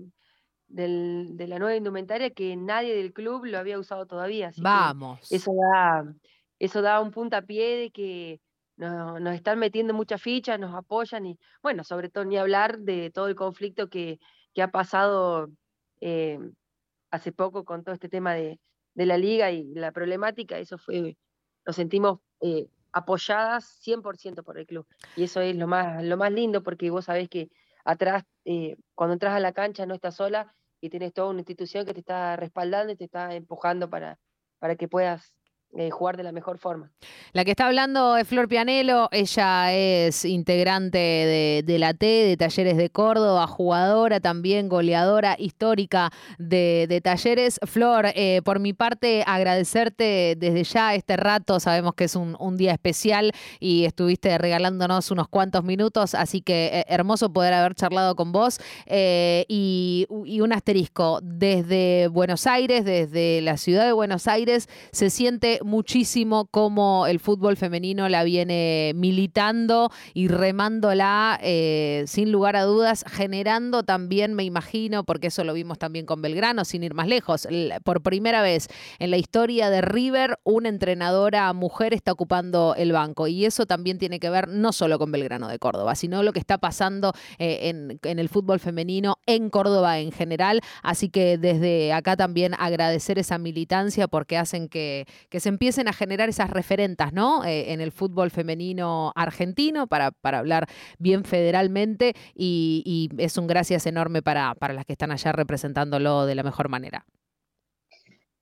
del, 0.69 1.37
de 1.37 1.47
la 1.47 1.59
nueva 1.59 1.77
indumentaria 1.77 2.31
que 2.31 2.57
nadie 2.57 2.95
del 2.95 3.13
club 3.13 3.45
lo 3.45 3.59
había 3.59 3.79
usado 3.79 4.07
todavía. 4.07 4.51
Vamos. 4.59 5.31
Eso 5.31 5.53
da, 5.55 6.05
eso 6.59 6.83
da 6.83 7.01
un 7.01 7.11
puntapié 7.11 7.77
de 7.77 7.91
que 7.91 8.41
nos, 8.77 9.35
están 9.35 9.59
metiendo 9.59 9.95
muchas 9.95 10.21
fichas, 10.21 10.59
nos 10.59 10.75
apoyan 10.75 11.27
y, 11.27 11.39
bueno, 11.63 11.85
sobre 11.85 12.09
todo 12.09 12.25
ni 12.25 12.37
hablar 12.37 12.79
de 12.79 13.11
todo 13.11 13.29
el 13.29 13.35
conflicto 13.35 13.89
que, 13.89 14.19
que 14.53 14.63
ha 14.63 14.71
pasado 14.71 15.49
eh, 16.01 16.39
hace 17.11 17.33
poco 17.33 17.65
con 17.65 17.85
todo 17.85 17.95
este 17.95 18.09
tema 18.09 18.35
de, 18.35 18.59
de, 18.95 19.07
la 19.07 19.17
liga 19.17 19.53
y 19.53 19.75
la 19.75 19.93
problemática, 19.93 20.59
eso 20.59 20.77
fue, 20.79 21.17
nos 21.65 21.77
sentimos 21.77 22.19
eh, 22.41 22.67
apoyadas 22.93 23.81
100% 23.85 24.43
por 24.43 24.59
el 24.59 24.67
club. 24.67 24.87
Y 25.17 25.25
eso 25.25 25.41
es 25.41 25.55
lo 25.57 25.69
más, 25.69 26.03
lo 26.03 26.17
más 26.17 26.33
lindo 26.33 26.63
porque 26.63 26.91
vos 26.91 27.05
sabés 27.05 27.29
que 27.29 27.51
atrás, 27.85 28.25
eh, 28.45 28.77
cuando 28.95 29.15
entras 29.15 29.35
a 29.35 29.41
la 29.41 29.53
cancha 29.53 29.87
no 29.87 29.95
estás 29.95 30.17
sola 30.17 30.55
y 30.81 30.91
tienes 30.91 31.13
toda 31.13 31.29
una 31.31 31.41
institución 31.41 31.87
que 31.87 31.95
te 31.95 32.01
está 32.01 32.37
respaldando 32.37 32.93
y 32.93 32.97
te 32.97 33.05
está 33.05 33.35
empujando 33.35 33.89
para, 33.91 34.19
para 34.59 34.77
que 34.77 34.89
puedas 34.89 35.35
eh, 35.77 35.91
jugar 35.91 36.17
de 36.17 36.23
la 36.23 36.31
mejor 36.31 36.59
forma. 36.59 36.93
La 37.33 37.45
que 37.45 37.51
está 37.51 37.67
hablando 37.67 38.17
es 38.17 38.29
Flor 38.29 38.47
Pianelo, 38.47 39.09
ella 39.11 39.73
es 39.73 40.25
integrante 40.25 40.99
de, 41.67 41.79
la 41.81 41.95
T, 41.95 42.07
de 42.07 42.37
Talleres 42.37 42.77
de 42.77 42.91
Córdoba, 42.91 43.49
jugadora 43.49 44.21
también, 44.21 44.69
goleadora 44.69 45.35
histórica 45.37 46.13
de, 46.39 47.01
Talleres. 47.03 47.59
Flor, 47.65 48.07
eh, 48.15 48.41
por 48.45 48.61
mi 48.61 48.73
parte, 48.73 49.25
agradecerte 49.27 50.37
desde 50.39 50.63
ya 50.63 50.95
este 50.95 51.17
rato, 51.17 51.59
sabemos 51.59 51.95
que 51.95 52.05
es 52.05 52.15
un, 52.15 52.57
día 52.57 52.71
especial 52.71 53.33
y 53.59 53.85
estuviste 53.85 54.39
regalándonos 54.39 55.11
unos 55.11 55.27
cuantos 55.27 55.65
minutos, 55.65 56.15
así 56.15 56.41
que 56.41 56.67
eh, 56.67 56.85
hermoso 56.87 57.33
poder 57.33 57.53
haber 57.53 57.75
charlado 57.75 58.15
con 58.15 58.31
vos. 58.31 58.61
y, 58.87 60.07
y 60.25 60.41
un 60.41 60.53
asterisco, 60.53 61.19
desde 61.21 62.07
Buenos 62.09 62.47
Aires, 62.47 62.85
desde 62.85 63.41
la 63.41 63.57
ciudad 63.57 63.87
de 63.87 63.93
Buenos 63.93 64.29
Aires, 64.29 64.69
se 64.93 65.11
siente 65.11 65.59
muchísimo 65.65 66.47
cómo 66.51 67.07
el 67.07 67.19
fútbol 67.19 67.57
femenino 67.57 68.09
la 68.09 68.23
viene 68.23 68.93
militando 68.95 69.91
y 70.13 70.29
remándola 70.29 71.39
eh, 71.43 72.05
sin 72.07 72.31
lugar 72.31 72.57
a 72.57 72.65
dudas, 72.65 73.05
generando 73.11 73.83
también, 73.83 74.35
me 74.35 74.45
imagino, 74.45 75.05
porque 75.05 75.29
eso 75.29 75.43
lo 75.45 75.55
vimos 75.55 75.79
también 75.79 76.07
con 76.07 76.23
Belgrano, 76.23 76.65
sin 76.65 76.85
ir 76.85 76.95
más 76.95 77.09
lejos, 77.09 77.49
por 77.83 78.03
primera 78.03 78.43
vez 78.43 78.69
en 78.99 79.11
la 79.11 79.17
historia 79.17 79.71
de 79.71 79.81
River, 79.81 80.39
una 80.45 80.69
entrenadora 80.69 81.53
mujer 81.53 81.95
está 81.95 82.13
ocupando 82.13 82.75
el 82.77 82.93
banco 82.93 83.27
y 83.27 83.45
eso 83.45 83.67
también 83.67 83.99
tiene 83.99 84.21
que 84.21 84.31
ver 84.31 84.49
no 84.49 84.73
solo 84.73 84.99
con 84.99 85.11
Belgrano 85.11 85.49
de 85.49 85.59
Córdoba, 85.59 85.95
sino 85.95 86.23
lo 86.23 86.33
que 86.33 86.39
está 86.39 86.59
pasando 86.59 87.13
eh, 87.39 87.73
en, 88.03 88.19
el 88.19 88.29
fútbol 88.29 88.61
femenino 88.61 89.17
en 89.27 89.51
Córdoba 89.51 89.99
en 89.99 90.13
general. 90.13 90.61
Así 90.83 91.09
que 91.09 91.39
desde 91.39 91.93
acá 91.93 92.17
también 92.17 92.55
agradecer 92.59 93.19
esa 93.19 93.39
militancia 93.39 94.09
porque 94.09 94.37
hacen 94.37 94.69
que, 94.69 95.07
que 95.29 95.41
se 95.41 95.49
empiecen 95.55 95.89
a 95.89 95.93
generar 95.93 96.29
esas 96.29 96.51
referentas, 96.51 97.13
¿no? 97.13 97.45
Eh, 97.45 97.73
en 97.73 97.81
el 97.81 97.93
fútbol 97.93 98.31
femenino 98.31 99.13
argentino, 99.15 99.87
para, 99.87 100.13
hablar 100.23 100.69
bien 100.99 101.25
federalmente, 101.25 102.15
y, 102.35 103.11
es 103.19 103.39
un 103.39 103.47
gracias 103.47 103.87
enorme 103.87 104.23
para, 104.23 104.55
para 104.55 104.75
las 104.75 104.85
que 104.85 104.93
están 104.93 105.13
allá 105.13 105.33
representándolo 105.33 106.27
de 106.27 106.35
la 106.35 106.43
mejor 106.43 106.69
manera. 106.69 107.07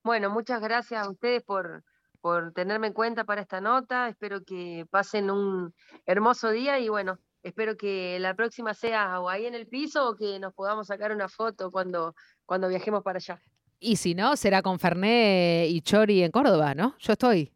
Bueno, 0.03 0.31
muchas 0.31 0.61
gracias 0.61 1.07
a 1.07 1.11
ustedes 1.11 1.43
por, 1.43 1.85
por 2.21 2.53
tenerme 2.53 2.89
en 2.89 2.93
cuenta 2.93 3.25
para 3.25 3.43
esta 3.43 3.61
nota. 3.61 4.09
Espero 4.09 4.43
que 4.45 4.87
pasen 4.91 5.31
un 5.31 5.75
hermoso 6.07 6.51
día 6.51 6.79
y 6.79 6.89
bueno, 6.89 7.19
espero 7.43 7.77
que 7.77 8.19
la 8.19 8.35
próxima 8.35 8.75
sea 8.75 9.21
o 9.21 9.29
ahí 9.29 9.47
en 9.47 9.55
el 9.55 9.67
piso 9.69 10.09
o 10.09 10.17
que 10.17 10.39
nos 10.41 10.55
podamos 10.55 10.87
sacar 10.87 11.13
una 11.13 11.29
foto 11.29 11.71
cuando, 11.71 12.15
cuando 12.47 12.69
viajemos 12.69 13.03
para 13.03 13.19
allá. 13.19 13.41
Y 13.83 13.97
si 13.97 14.15
no, 14.15 14.37
será 14.37 14.63
con 14.63 14.79
Ferné 14.79 15.67
y 15.69 15.81
Chori 15.81 16.23
en 16.23 16.31
Córdoba, 16.31 16.73
¿no? 16.75 16.95
Yo 17.01 17.15
estoy. 17.15 17.53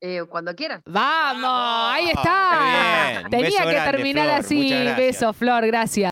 Eh, 0.00 0.22
cuando 0.28 0.54
quieran. 0.54 0.80
¡Vamos! 0.86 1.92
Ahí 1.92 2.10
está. 2.10 3.24
Tenía 3.28 3.64
que 3.64 3.90
terminar 3.90 4.28
así. 4.30 4.72
Beso, 4.96 5.32
Flor, 5.32 5.66
gracias. 5.66 6.06